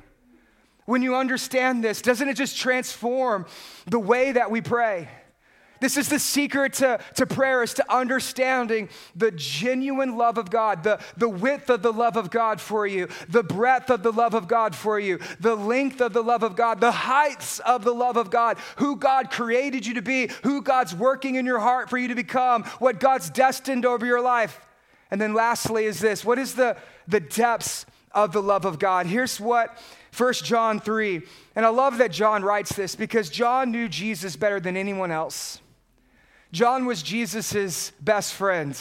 When 0.86 1.04
you 1.04 1.16
understand 1.16 1.84
this, 1.84 2.02
doesn't 2.02 2.28
it 2.28 2.36
just 2.36 2.58
transform 2.58 3.46
the 3.86 4.00
way 4.00 4.32
that 4.32 4.50
we 4.50 4.62
pray? 4.62 5.10
This 5.80 5.98
is 5.98 6.10
the 6.10 6.20
secret 6.20 6.74
to, 6.74 7.00
to 7.16 7.26
prayer 7.26 7.64
is 7.64 7.74
to 7.76 7.94
understanding 7.94 8.90
the 9.16 9.32
genuine 9.32 10.18
love 10.18 10.38
of 10.38 10.50
God, 10.50 10.84
the, 10.84 11.00
the 11.16 11.30
width 11.30 11.70
of 11.70 11.82
the 11.82 11.94
love 11.94 12.18
of 12.18 12.30
God 12.30 12.60
for 12.60 12.88
you, 12.88 13.08
the 13.30 13.44
breadth 13.44 13.90
of 13.90 14.04
the 14.04 14.12
love 14.12 14.34
of 14.34 14.48
God 14.48 14.76
for 14.76 15.00
you, 15.00 15.20
the 15.40 15.56
length 15.56 16.02
of 16.02 16.14
the 16.14 16.24
love 16.24 16.44
of 16.44 16.56
God, 16.56 16.80
the 16.80 16.92
heights 16.92 17.60
of 17.60 17.84
the 17.84 17.94
love 17.94 18.18
of 18.18 18.30
God, 18.30 18.58
who 18.78 18.96
God 18.96 19.30
created 19.30 19.86
you 19.86 19.94
to 19.96 20.02
be, 20.02 20.30
who 20.44 20.62
God's 20.62 20.96
working 20.96 21.36
in 21.36 21.46
your 21.46 21.60
heart 21.60 21.90
for 21.90 21.98
you 21.98 22.08
to 22.08 22.16
become, 22.16 22.64
what 22.80 23.00
God's 23.00 23.30
destined 23.30 23.86
over 23.86 24.06
your 24.06 24.22
life. 24.22 24.60
And 25.12 25.22
then 25.22 25.34
lastly 25.34 25.86
is 25.86 26.00
this 26.00 26.26
what 26.26 26.40
is 26.40 26.56
the, 26.56 26.78
the 27.08 27.20
depths 27.20 27.86
of 28.12 28.32
the 28.32 28.42
love 28.42 28.66
of 28.66 28.80
God? 28.80 29.06
Here's 29.06 29.40
what 29.40 29.78
1 30.16 30.34
John 30.34 30.80
3, 30.80 31.22
and 31.56 31.66
I 31.66 31.70
love 31.70 32.00
that 32.00 32.12
John 32.12 32.44
writes 32.44 32.76
this 32.76 32.96
because 32.96 33.30
John 33.30 33.72
knew 33.72 33.88
Jesus 33.88 34.36
better 34.36 34.60
than 34.60 34.76
anyone 34.76 35.12
else. 35.12 35.62
John 36.52 36.86
was 36.86 37.04
Jesus' 37.04 37.92
best 38.02 38.34
friend. 38.34 38.80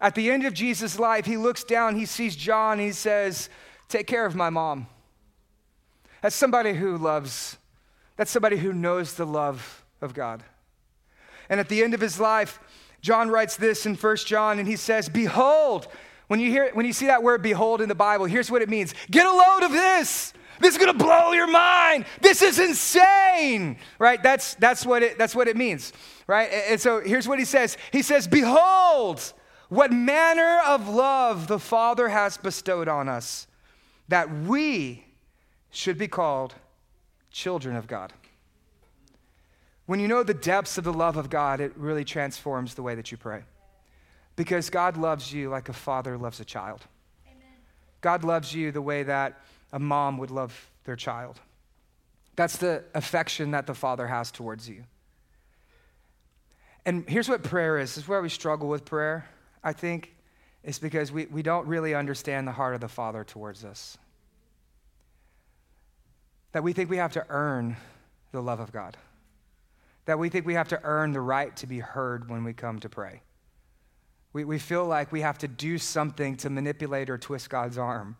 At 0.00 0.14
the 0.14 0.30
end 0.30 0.44
of 0.44 0.52
Jesus' 0.52 0.98
life, 0.98 1.24
he 1.24 1.36
looks 1.36 1.64
down, 1.64 1.96
he 1.96 2.06
sees 2.06 2.36
John, 2.36 2.78
he 2.78 2.92
says, 2.92 3.48
Take 3.88 4.06
care 4.06 4.26
of 4.26 4.34
my 4.34 4.50
mom. 4.50 4.88
That's 6.22 6.34
somebody 6.34 6.74
who 6.74 6.98
loves, 6.98 7.56
that's 8.16 8.30
somebody 8.30 8.56
who 8.56 8.72
knows 8.72 9.14
the 9.14 9.26
love 9.26 9.84
of 10.00 10.12
God. 10.12 10.42
And 11.48 11.60
at 11.60 11.68
the 11.68 11.82
end 11.82 11.94
of 11.94 12.00
his 12.00 12.18
life, 12.18 12.58
John 13.00 13.30
writes 13.30 13.56
this 13.56 13.86
in 13.86 13.94
1 13.94 14.16
John, 14.16 14.58
and 14.58 14.66
he 14.66 14.76
says, 14.76 15.08
Behold, 15.08 15.86
when 16.26 16.40
you 16.40 16.50
hear 16.50 16.70
when 16.72 16.86
you 16.86 16.92
see 16.92 17.06
that 17.06 17.22
word 17.22 17.42
behold 17.42 17.80
in 17.80 17.88
the 17.88 17.94
Bible, 17.94 18.26
here's 18.26 18.50
what 18.50 18.62
it 18.62 18.68
means. 18.68 18.94
Get 19.10 19.26
a 19.26 19.32
load 19.32 19.62
of 19.62 19.72
this. 19.72 20.32
This 20.60 20.74
is 20.74 20.78
gonna 20.78 20.94
blow 20.94 21.32
your 21.32 21.46
mind. 21.46 22.06
This 22.20 22.42
is 22.42 22.58
insane. 22.58 23.78
Right? 23.98 24.22
That's 24.22 24.54
that's 24.54 24.84
what 24.84 25.02
it 25.02 25.18
that's 25.18 25.34
what 25.34 25.48
it 25.48 25.56
means 25.56 25.92
right? 26.26 26.50
And 26.68 26.80
so 26.80 27.00
here's 27.00 27.28
what 27.28 27.38
he 27.38 27.44
says 27.44 27.76
He 27.92 28.02
says, 28.02 28.26
Behold, 28.26 29.32
what 29.68 29.92
manner 29.92 30.60
of 30.66 30.88
love 30.88 31.48
the 31.48 31.58
Father 31.58 32.08
has 32.08 32.36
bestowed 32.36 32.88
on 32.88 33.08
us, 33.08 33.46
that 34.08 34.30
we 34.30 35.04
should 35.70 35.98
be 35.98 36.08
called 36.08 36.54
children 37.30 37.76
of 37.76 37.86
God. 37.86 38.12
When 39.86 40.00
you 40.00 40.08
know 40.08 40.22
the 40.22 40.34
depths 40.34 40.78
of 40.78 40.84
the 40.84 40.92
love 40.92 41.16
of 41.16 41.30
God, 41.30 41.60
it 41.60 41.72
really 41.76 42.04
transforms 42.04 42.74
the 42.74 42.82
way 42.82 42.94
that 42.94 43.12
you 43.12 43.16
pray. 43.16 43.42
Because 44.34 44.68
God 44.68 44.96
loves 44.96 45.32
you 45.32 45.48
like 45.48 45.68
a 45.68 45.72
father 45.72 46.18
loves 46.18 46.40
a 46.40 46.44
child. 46.44 46.82
Amen. 47.26 47.54
God 48.00 48.24
loves 48.24 48.52
you 48.52 48.72
the 48.72 48.82
way 48.82 49.04
that 49.04 49.40
a 49.76 49.78
mom 49.78 50.16
would 50.16 50.30
love 50.30 50.70
their 50.84 50.96
child. 50.96 51.38
That's 52.34 52.56
the 52.56 52.82
affection 52.94 53.50
that 53.50 53.66
the 53.66 53.74
Father 53.74 54.06
has 54.06 54.30
towards 54.30 54.66
you. 54.66 54.84
And 56.86 57.06
here's 57.06 57.28
what 57.28 57.42
prayer 57.42 57.76
is. 57.78 57.94
This 57.94 58.04
is 58.04 58.08
where 58.08 58.22
we 58.22 58.30
struggle 58.30 58.70
with 58.70 58.86
prayer, 58.86 59.28
I 59.62 59.74
think, 59.74 60.14
is 60.64 60.78
because 60.78 61.12
we, 61.12 61.26
we 61.26 61.42
don't 61.42 61.66
really 61.66 61.94
understand 61.94 62.48
the 62.48 62.52
heart 62.52 62.74
of 62.74 62.80
the 62.80 62.88
Father 62.88 63.22
towards 63.22 63.66
us. 63.66 63.98
That 66.52 66.62
we 66.62 66.72
think 66.72 66.88
we 66.88 66.96
have 66.96 67.12
to 67.12 67.26
earn 67.28 67.76
the 68.32 68.40
love 68.40 68.60
of 68.60 68.72
God. 68.72 68.96
that 70.06 70.18
we 70.18 70.28
think 70.28 70.46
we 70.46 70.54
have 70.54 70.68
to 70.68 70.80
earn 70.84 71.12
the 71.12 71.20
right 71.20 71.54
to 71.56 71.66
be 71.66 71.80
heard 71.80 72.30
when 72.30 72.44
we 72.44 72.52
come 72.52 72.78
to 72.80 72.88
pray. 72.88 73.20
We, 74.32 74.44
we 74.44 74.58
feel 74.58 74.86
like 74.86 75.12
we 75.12 75.20
have 75.20 75.38
to 75.38 75.48
do 75.48 75.78
something 75.78 76.36
to 76.38 76.48
manipulate 76.48 77.10
or 77.10 77.18
twist 77.18 77.50
God's 77.50 77.76
arm 77.76 78.16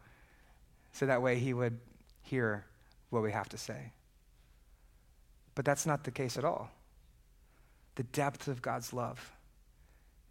so 0.97 1.05
that 1.05 1.21
way 1.21 1.39
he 1.39 1.53
would 1.53 1.79
hear 2.23 2.65
what 3.11 3.23
we 3.23 3.31
have 3.31 3.51
to 3.51 3.59
say. 3.59 3.93
But 5.55 5.67
that's 5.67 5.85
not 5.85 6.05
the 6.05 6.11
case 6.11 6.39
at 6.39 6.45
all. 6.45 6.71
The 7.97 8.03
depth 8.05 8.49
of 8.49 8.63
God's 8.63 8.95
love 8.95 9.31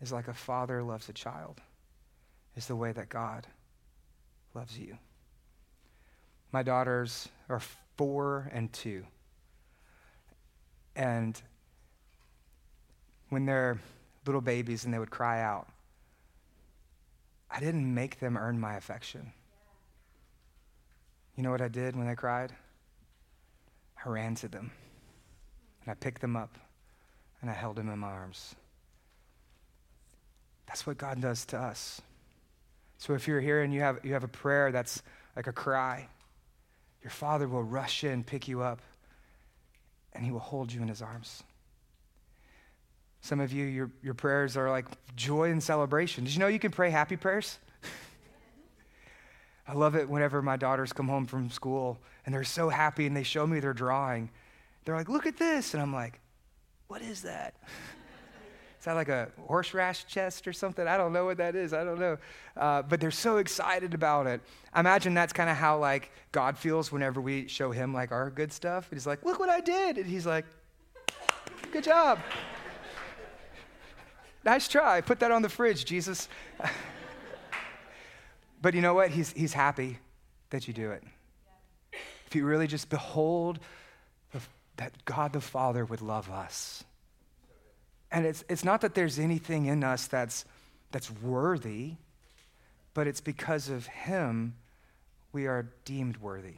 is 0.01 0.12
like 0.12 0.28
a 0.28 0.34
father 0.34 0.82
loves 0.82 1.08
a 1.08 1.13
child, 1.13 1.62
is 2.56 2.65
the 2.65 2.75
way 2.75 2.91
that 2.93 3.10
God 3.10 3.45
loves 4.56 4.75
you. 4.75 4.97
My 6.51 6.63
daughters 6.63 7.30
are 7.47 7.62
four 7.95 8.49
and 8.51 8.73
two. 8.73 9.06
And 10.95 11.39
when 13.30 13.45
they're 13.45 13.78
little 14.25 14.41
babies 14.41 14.84
and 14.84 14.91
they 14.91 14.99
would 14.99 15.12
cry 15.12 15.43
out, 15.43 15.67
I 17.51 17.60
didn't 17.60 17.93
make 17.93 18.19
them 18.19 18.36
earn 18.36 18.60
my 18.60 18.78
affection. 18.78 19.32
You 21.35 21.43
know 21.43 21.51
what 21.51 21.61
I 21.61 21.67
did 21.67 21.95
when 21.95 22.07
they 22.07 22.15
cried? 22.15 22.53
I 24.05 24.09
ran 24.09 24.35
to 24.35 24.47
them 24.47 24.71
and 25.81 25.91
I 25.91 25.95
picked 25.95 26.21
them 26.21 26.35
up 26.35 26.57
and 27.41 27.49
I 27.49 27.53
held 27.53 27.75
them 27.75 27.89
in 27.89 27.99
my 27.99 28.11
arms. 28.11 28.55
That's 30.67 30.87
what 30.87 30.97
God 30.97 31.21
does 31.21 31.45
to 31.47 31.57
us. 31.57 32.01
So 32.97 33.13
if 33.13 33.27
you're 33.27 33.41
here 33.41 33.61
and 33.61 33.73
you 33.73 33.81
have, 33.81 33.99
you 34.03 34.13
have 34.13 34.23
a 34.23 34.29
prayer 34.29 34.71
that's 34.71 35.03
like 35.35 35.47
a 35.47 35.53
cry, 35.53 36.07
your 37.03 37.11
Father 37.11 37.47
will 37.47 37.63
rush 37.63 38.03
in, 38.03 38.23
pick 38.23 38.47
you 38.47 38.61
up, 38.61 38.81
and 40.13 40.25
He 40.25 40.31
will 40.31 40.39
hold 40.39 40.71
you 40.71 40.81
in 40.81 40.87
His 40.87 41.01
arms. 41.01 41.43
Some 43.21 43.39
of 43.39 43.51
you, 43.51 43.65
your, 43.65 43.91
your 44.01 44.13
prayers 44.13 44.55
are 44.55 44.69
like 44.69 44.85
joy 45.15 45.51
and 45.51 45.61
celebration. 45.61 46.23
Did 46.23 46.33
you 46.33 46.39
know 46.39 46.47
you 46.47 46.59
can 46.59 46.71
pray 46.71 46.89
happy 46.89 47.17
prayers? 47.17 47.59
I 49.67 49.73
love 49.73 49.95
it 49.95 50.08
whenever 50.08 50.41
my 50.41 50.58
daughters 50.58 50.93
come 50.93 51.08
home 51.08 51.25
from 51.25 51.49
school 51.49 51.97
and 52.25 52.34
they're 52.34 52.43
so 52.43 52.69
happy 52.69 53.08
and 53.08 53.15
they 53.15 53.23
show 53.23 53.47
me 53.47 53.60
their 53.60 53.73
drawing. 53.73 54.30
They're 54.84 54.95
like, 54.95 55.10
look 55.10 55.25
at 55.25 55.38
this. 55.38 55.73
And 55.73 55.82
I'm 55.82 55.93
like, 55.93 56.19
what 56.88 57.01
is 57.01 57.23
that? 57.23 57.56
Is 58.80 58.86
that 58.86 58.93
like 58.93 59.10
a 59.10 59.30
horse 59.47 59.73
rash 59.73 60.06
chest 60.06 60.47
or 60.47 60.54
something? 60.54 60.88
I 60.88 60.95
don't 60.95 61.12
know 61.12 61.25
what 61.25 61.38
that 61.38 61.56
is. 61.56 61.73
I 61.73 61.84
don't 61.84 61.99
know. 61.99 62.19
Uh, 62.56 62.84
but 62.84 63.01
they're 63.01 63.10
so 63.10 63.38
excited 63.38 63.95
about 63.95 64.28
it. 64.28 64.41
I 64.75 64.80
imagine 64.80 65.15
that's 65.15 65.34
kind 65.34 65.49
of 65.49 65.58
how 65.58 65.80
like 65.80 66.12
God 66.32 66.56
feels 66.56 66.91
whenever 66.91 67.19
we 67.19 67.47
show 67.47 67.71
him 67.71 67.95
like 67.95 68.12
our 68.12 68.30
good 68.30 68.54
stuff. 68.54 68.88
He's 68.93 69.08
like, 69.08 69.25
look 69.25 69.39
what 69.39 69.49
I 69.49 69.60
did. 69.60 69.97
And 69.97 70.06
he's 70.06 70.28
like, 70.28 70.45
good 71.71 71.84
job. 71.84 72.19
nice 74.45 74.67
try. 74.67 75.01
Put 75.01 75.19
that 75.19 75.32
on 75.32 75.41
the 75.41 75.49
fridge, 75.49 75.84
Jesus. 75.84 76.30
But 78.65 78.73
you 78.73 78.82
know 78.82 78.95
what? 78.95 79.12
He's, 79.12 79.32
he's 79.34 79.54
happy 79.54 79.99
that 80.49 80.67
you 80.67 80.73
do 80.73 80.89
it. 80.89 81.04
If 82.25 82.34
you 82.34 82.47
really 82.47 82.65
just 82.65 82.89
behold 82.89 83.60
the, 84.32 84.41
that 84.78 85.06
God 85.06 85.34
the 85.34 85.39
Father 85.39 85.86
would 85.86 86.01
love 86.01 86.32
us. 86.32 86.84
And 88.12 88.25
it's, 88.25 88.43
it's 88.49 88.63
not 88.63 88.82
that 88.82 88.95
there's 88.95 89.19
anything 89.19 89.67
in 89.67 89.84
us 89.84 90.08
that's, 90.08 90.45
that's 90.89 91.12
worthy, 91.12 91.97
but 92.95 93.06
it's 93.06 93.21
because 93.21 93.69
of 93.69 93.86
Him 93.86 94.56
we 95.32 95.45
are 95.45 95.67
deemed 95.86 96.17
worthy. 96.17 96.56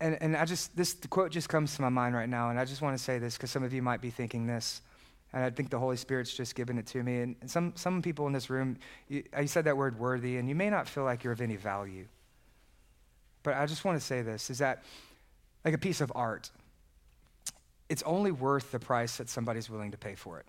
And, 0.00 0.20
and 0.20 0.36
I 0.36 0.46
just, 0.46 0.76
this 0.76 0.96
quote 1.10 1.30
just 1.30 1.48
comes 1.48 1.76
to 1.76 1.82
my 1.82 1.90
mind 1.90 2.16
right 2.16 2.28
now, 2.28 2.50
and 2.50 2.58
I 2.58 2.64
just 2.64 2.82
want 2.82 2.98
to 2.98 3.04
say 3.04 3.20
this 3.20 3.36
because 3.36 3.52
some 3.52 3.62
of 3.62 3.72
you 3.72 3.82
might 3.82 4.00
be 4.00 4.10
thinking 4.10 4.48
this. 4.48 4.82
And 5.32 5.42
I 5.42 5.50
think 5.50 5.70
the 5.70 5.78
Holy 5.78 5.96
Spirit's 5.96 6.34
just 6.34 6.54
given 6.54 6.78
it 6.78 6.86
to 6.88 7.02
me. 7.02 7.20
And 7.20 7.36
some, 7.46 7.72
some 7.74 8.02
people 8.02 8.26
in 8.26 8.32
this 8.32 8.50
room, 8.50 8.76
you, 9.08 9.24
uh, 9.32 9.40
I 9.40 9.44
said 9.46 9.64
that 9.64 9.76
word 9.76 9.98
worthy, 9.98 10.36
and 10.36 10.48
you 10.48 10.54
may 10.54 10.68
not 10.68 10.88
feel 10.88 11.04
like 11.04 11.24
you're 11.24 11.32
of 11.32 11.40
any 11.40 11.56
value. 11.56 12.06
But 13.42 13.54
I 13.54 13.66
just 13.66 13.84
want 13.84 13.98
to 13.98 14.04
say 14.04 14.22
this 14.22 14.50
is 14.50 14.58
that, 14.58 14.84
like 15.64 15.74
a 15.74 15.78
piece 15.78 16.00
of 16.00 16.12
art, 16.14 16.50
it's 17.88 18.02
only 18.04 18.30
worth 18.30 18.72
the 18.72 18.78
price 18.78 19.16
that 19.16 19.28
somebody's 19.28 19.70
willing 19.70 19.90
to 19.90 19.98
pay 19.98 20.14
for 20.14 20.38
it. 20.38 20.46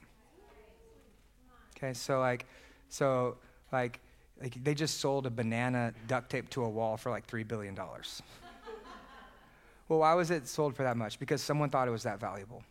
Okay, 1.78 1.94
so 1.94 2.20
like, 2.20 2.46
so 2.90 3.38
like, 3.72 4.00
like 4.42 4.62
they 4.64 4.74
just 4.74 5.00
sold 5.00 5.26
a 5.26 5.30
banana 5.30 5.94
duct 6.08 6.30
tape 6.30 6.50
to 6.52 6.64
a 6.64 6.70
wall 6.70 6.98
for 6.98 7.10
like 7.10 7.26
$3 7.28 7.48
billion. 7.48 7.76
well, 9.88 10.00
why 10.00 10.14
was 10.14 10.30
it 10.30 10.48
sold 10.48 10.76
for 10.76 10.84
that 10.84 10.98
much? 10.98 11.20
Because 11.20 11.42
someone 11.42 11.70
thought 11.70 11.88
it 11.88 11.92
was 11.92 12.04
that 12.04 12.20
valuable. 12.20 12.64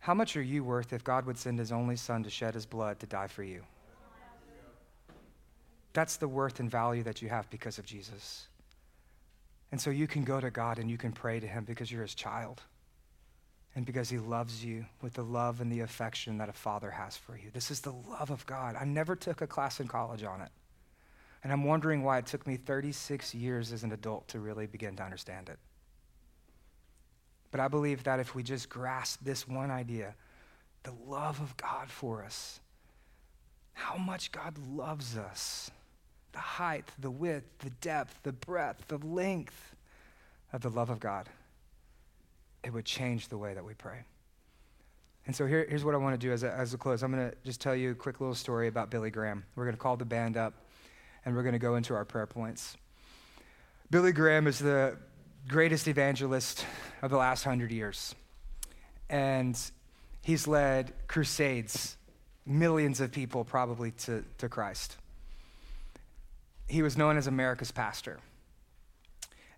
How 0.00 0.14
much 0.14 0.36
are 0.36 0.42
you 0.42 0.64
worth 0.64 0.92
if 0.92 1.04
God 1.04 1.26
would 1.26 1.38
send 1.38 1.58
his 1.58 1.72
only 1.72 1.96
son 1.96 2.22
to 2.22 2.30
shed 2.30 2.54
his 2.54 2.66
blood 2.66 3.00
to 3.00 3.06
die 3.06 3.26
for 3.26 3.42
you? 3.42 3.62
That's 5.92 6.16
the 6.16 6.28
worth 6.28 6.60
and 6.60 6.70
value 6.70 7.02
that 7.02 7.22
you 7.22 7.28
have 7.28 7.50
because 7.50 7.78
of 7.78 7.84
Jesus. 7.84 8.46
And 9.70 9.80
so 9.80 9.90
you 9.90 10.06
can 10.06 10.24
go 10.24 10.40
to 10.40 10.50
God 10.50 10.78
and 10.78 10.90
you 10.90 10.96
can 10.96 11.12
pray 11.12 11.40
to 11.40 11.46
him 11.46 11.64
because 11.64 11.90
you're 11.90 12.02
his 12.02 12.14
child 12.14 12.62
and 13.74 13.84
because 13.84 14.08
he 14.08 14.18
loves 14.18 14.64
you 14.64 14.86
with 15.02 15.14
the 15.14 15.24
love 15.24 15.60
and 15.60 15.70
the 15.70 15.80
affection 15.80 16.38
that 16.38 16.48
a 16.48 16.52
father 16.52 16.90
has 16.90 17.16
for 17.16 17.36
you. 17.36 17.50
This 17.52 17.70
is 17.70 17.80
the 17.80 17.92
love 17.92 18.30
of 18.30 18.46
God. 18.46 18.76
I 18.76 18.84
never 18.84 19.14
took 19.14 19.40
a 19.40 19.46
class 19.46 19.80
in 19.80 19.88
college 19.88 20.22
on 20.22 20.40
it. 20.40 20.50
And 21.44 21.52
I'm 21.52 21.64
wondering 21.64 22.02
why 22.02 22.18
it 22.18 22.26
took 22.26 22.46
me 22.46 22.56
36 22.56 23.34
years 23.34 23.72
as 23.72 23.84
an 23.84 23.92
adult 23.92 24.26
to 24.28 24.40
really 24.40 24.66
begin 24.66 24.96
to 24.96 25.02
understand 25.02 25.48
it. 25.48 25.58
But 27.50 27.60
I 27.60 27.68
believe 27.68 28.04
that 28.04 28.20
if 28.20 28.34
we 28.34 28.42
just 28.42 28.68
grasp 28.68 29.20
this 29.22 29.48
one 29.48 29.70
idea, 29.70 30.14
the 30.82 30.92
love 31.06 31.40
of 31.40 31.56
God 31.56 31.88
for 31.88 32.22
us, 32.22 32.60
how 33.72 33.96
much 33.96 34.32
God 34.32 34.56
loves 34.74 35.16
us, 35.16 35.70
the 36.32 36.38
height, 36.38 36.84
the 36.98 37.10
width, 37.10 37.46
the 37.60 37.70
depth, 37.70 38.22
the 38.22 38.32
breadth, 38.32 38.88
the 38.88 38.98
length 38.98 39.74
of 40.52 40.62
the 40.62 40.70
love 40.70 40.90
of 40.90 41.00
God, 41.00 41.28
it 42.64 42.72
would 42.72 42.84
change 42.84 43.28
the 43.28 43.38
way 43.38 43.54
that 43.54 43.64
we 43.64 43.74
pray. 43.74 44.00
And 45.26 45.36
so 45.36 45.46
here, 45.46 45.66
here's 45.68 45.84
what 45.84 45.94
I 45.94 45.98
want 45.98 46.18
to 46.18 46.26
do 46.26 46.32
as 46.32 46.42
a, 46.42 46.52
as 46.52 46.72
a 46.74 46.78
close. 46.78 47.02
I'm 47.02 47.12
going 47.12 47.30
to 47.30 47.36
just 47.44 47.60
tell 47.60 47.76
you 47.76 47.92
a 47.92 47.94
quick 47.94 48.20
little 48.20 48.34
story 48.34 48.66
about 48.66 48.90
Billy 48.90 49.10
Graham. 49.10 49.44
We're 49.56 49.64
going 49.64 49.76
to 49.76 49.80
call 49.80 49.96
the 49.96 50.04
band 50.04 50.36
up, 50.36 50.54
and 51.24 51.36
we're 51.36 51.42
going 51.42 51.52
to 51.52 51.58
go 51.58 51.76
into 51.76 51.94
our 51.94 52.04
prayer 52.04 52.26
points. 52.26 52.76
Billy 53.90 54.12
Graham 54.12 54.46
is 54.46 54.58
the 54.58 54.96
greatest 55.48 55.88
evangelist 55.88 56.66
of 57.00 57.10
the 57.10 57.16
last 57.16 57.42
hundred 57.42 57.72
years. 57.72 58.14
And 59.08 59.58
he's 60.22 60.46
led 60.46 60.92
crusades, 61.08 61.96
millions 62.44 63.00
of 63.00 63.12
people 63.12 63.44
probably 63.44 63.92
to, 63.92 64.24
to 64.38 64.48
Christ. 64.48 64.96
He 66.68 66.82
was 66.82 66.98
known 66.98 67.16
as 67.16 67.26
America's 67.26 67.70
pastor. 67.70 68.18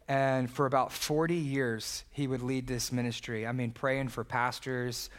And 0.07 0.49
for 0.51 0.67
about 0.67 0.93
40 0.93 1.35
years, 1.35 2.05
he 2.11 2.29
would 2.29 2.43
lead 2.43 2.69
this 2.69 2.93
ministry. 2.93 3.47
I 3.47 3.53
mean, 3.53 3.73
praying 3.73 4.09
for 4.09 4.23
pastors, 4.23 5.11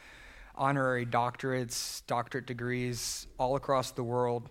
honorary 0.56 1.06
doctorates, 1.06 2.02
doctorate 2.08 2.46
degrees 2.46 3.28
all 3.38 3.58
across 3.58 3.92
the 3.92 4.04
world. 4.04 4.50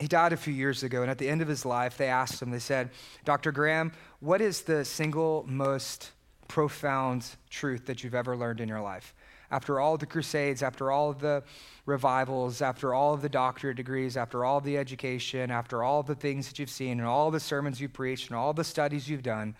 He 0.00 0.08
died 0.08 0.32
a 0.32 0.36
few 0.38 0.54
years 0.54 0.82
ago, 0.82 1.02
and 1.02 1.10
at 1.10 1.18
the 1.18 1.28
end 1.28 1.42
of 1.42 1.48
his 1.48 1.66
life, 1.66 1.98
they 1.98 2.08
asked 2.08 2.40
him, 2.40 2.50
they 2.50 2.58
said, 2.58 2.88
Dr. 3.26 3.52
Graham, 3.52 3.92
what 4.20 4.40
is 4.40 4.62
the 4.62 4.82
single 4.82 5.44
most 5.46 6.12
profound 6.48 7.26
truth 7.50 7.84
that 7.84 8.02
you've 8.02 8.14
ever 8.14 8.34
learned 8.34 8.62
in 8.62 8.68
your 8.68 8.80
life? 8.80 9.14
After 9.50 9.78
all 9.78 9.98
the 9.98 10.06
crusades, 10.06 10.62
after 10.62 10.90
all 10.90 11.12
the 11.12 11.42
revivals, 11.84 12.62
after 12.62 12.94
all 12.94 13.12
of 13.12 13.20
the 13.20 13.28
doctorate 13.28 13.76
degrees, 13.76 14.16
after 14.16 14.42
all 14.42 14.62
the 14.62 14.78
education, 14.78 15.50
after 15.50 15.82
all 15.82 16.02
the 16.02 16.14
things 16.14 16.48
that 16.48 16.58
you've 16.58 16.70
seen, 16.70 16.98
and 16.98 17.06
all 17.06 17.30
the 17.30 17.38
sermons 17.38 17.78
you've 17.78 17.92
preached, 17.92 18.30
and 18.30 18.38
all 18.38 18.54
the 18.54 18.64
studies 18.64 19.06
you've 19.06 19.22
done, 19.22 19.54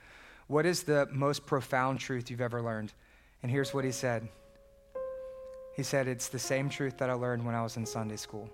what 0.46 0.64
is 0.64 0.84
the 0.84 1.06
most 1.12 1.44
profound 1.44 2.00
truth 2.00 2.30
you've 2.30 2.40
ever 2.40 2.62
learned? 2.62 2.94
And 3.42 3.52
here's 3.52 3.74
what 3.74 3.84
he 3.84 3.92
said 3.92 4.26
He 5.76 5.82
said, 5.82 6.08
It's 6.08 6.28
the 6.28 6.38
same 6.38 6.70
truth 6.70 6.96
that 6.96 7.10
I 7.10 7.12
learned 7.12 7.44
when 7.44 7.54
I 7.54 7.62
was 7.62 7.76
in 7.76 7.84
Sunday 7.84 8.16
school. 8.16 8.48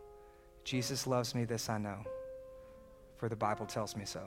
Jesus 0.67 1.07
loves 1.07 1.33
me, 1.33 1.45
this 1.45 1.69
I 1.69 1.79
know, 1.79 2.01
for 3.19 3.29
the 3.29 3.37
Bible 3.37 3.67
tells 3.67 3.95
me 3.95 4.05
so. 4.05 4.21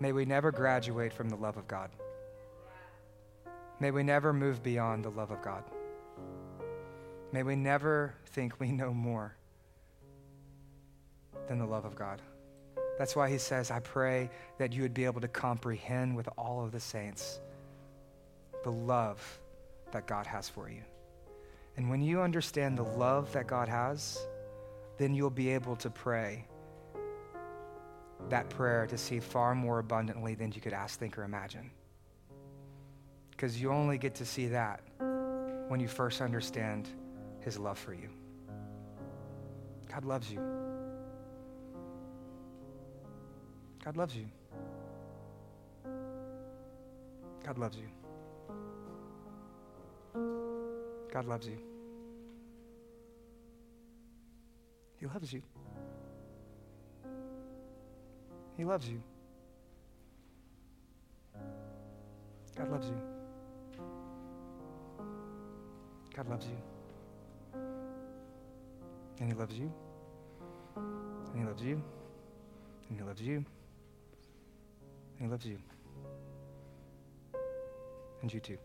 May 0.00 0.10
we 0.10 0.24
never 0.24 0.50
graduate 0.50 1.12
from 1.12 1.28
the 1.28 1.36
love 1.36 1.56
of 1.56 1.68
God. 1.68 1.90
May 3.78 3.92
we 3.92 4.02
never 4.02 4.32
move 4.32 4.60
beyond 4.60 5.04
the 5.04 5.10
love 5.10 5.30
of 5.30 5.40
God. 5.40 5.62
May 7.30 7.44
we 7.44 7.54
never 7.54 8.12
think 8.26 8.58
we 8.58 8.72
know 8.72 8.92
more 8.92 9.36
than 11.46 11.60
the 11.60 11.66
love 11.66 11.84
of 11.84 11.94
God. 11.94 12.20
That's 12.98 13.14
why 13.14 13.30
he 13.30 13.38
says, 13.38 13.70
I 13.70 13.78
pray 13.78 14.28
that 14.58 14.72
you 14.72 14.82
would 14.82 14.94
be 14.94 15.04
able 15.04 15.20
to 15.20 15.28
comprehend 15.28 16.16
with 16.16 16.28
all 16.36 16.64
of 16.64 16.72
the 16.72 16.80
saints 16.80 17.38
the 18.64 18.72
love 18.72 19.40
that 19.92 20.08
God 20.08 20.26
has 20.26 20.48
for 20.48 20.68
you. 20.68 20.82
And 21.76 21.88
when 21.88 22.02
you 22.02 22.20
understand 22.20 22.76
the 22.76 22.82
love 22.82 23.32
that 23.34 23.46
God 23.46 23.68
has, 23.68 24.26
then 24.98 25.14
you'll 25.14 25.30
be 25.30 25.48
able 25.50 25.76
to 25.76 25.88
pray 25.88 26.44
that 28.28 28.50
prayer 28.50 28.86
to 28.86 28.98
see 28.98 29.20
far 29.20 29.54
more 29.54 29.78
abundantly 29.78 30.34
than 30.34 30.52
you 30.52 30.60
could 30.60 30.72
ask, 30.72 30.98
think, 30.98 31.16
or 31.16 31.22
imagine. 31.24 31.70
Because 33.30 33.60
you 33.60 33.70
only 33.70 33.96
get 33.96 34.16
to 34.16 34.26
see 34.26 34.48
that 34.48 34.82
when 35.68 35.78
you 35.78 35.86
first 35.88 36.20
understand 36.20 36.88
his 37.40 37.58
love 37.58 37.78
for 37.78 37.94
you. 37.94 38.10
God 39.88 40.04
loves 40.04 40.30
you. 40.30 40.40
God 43.84 43.96
loves 43.96 44.16
you. 44.16 44.26
God 47.46 47.56
loves 47.56 47.76
you. 47.76 47.88
God 51.12 51.24
loves 51.24 51.46
you. 51.46 51.67
He 54.98 55.06
loves 55.06 55.32
you. 55.32 55.42
He 58.56 58.64
loves 58.64 58.88
you. 58.88 59.00
God 62.56 62.70
loves 62.72 62.88
you. 62.88 63.00
God 66.16 66.28
loves 66.28 66.46
you. 66.46 67.60
And 69.20 69.28
He 69.28 69.38
loves 69.38 69.54
you. 69.54 69.72
And 70.76 71.36
He 71.36 71.44
loves 71.44 71.62
you. 71.62 71.80
And 72.90 72.98
He 72.98 73.04
loves 73.04 73.22
you. 73.22 73.34
And 73.36 73.44
He 75.20 75.26
loves 75.28 75.46
you. 75.46 75.58
And 78.22 78.34
you 78.34 78.40
too. 78.40 78.58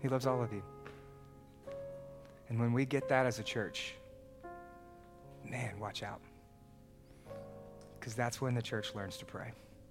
He 0.00 0.08
loves 0.08 0.26
all 0.26 0.42
of 0.42 0.50
you. 0.50 0.62
And 2.48 2.58
when 2.58 2.72
we 2.72 2.86
get 2.86 3.06
that 3.10 3.26
as 3.26 3.38
a 3.38 3.42
church, 3.42 3.94
man, 5.50 5.78
watch 5.78 6.02
out. 6.02 6.20
Because 7.98 8.14
that's 8.14 8.40
when 8.40 8.54
the 8.54 8.62
church 8.62 8.94
learns 8.94 9.18
to 9.18 9.24
pray. 9.24 9.52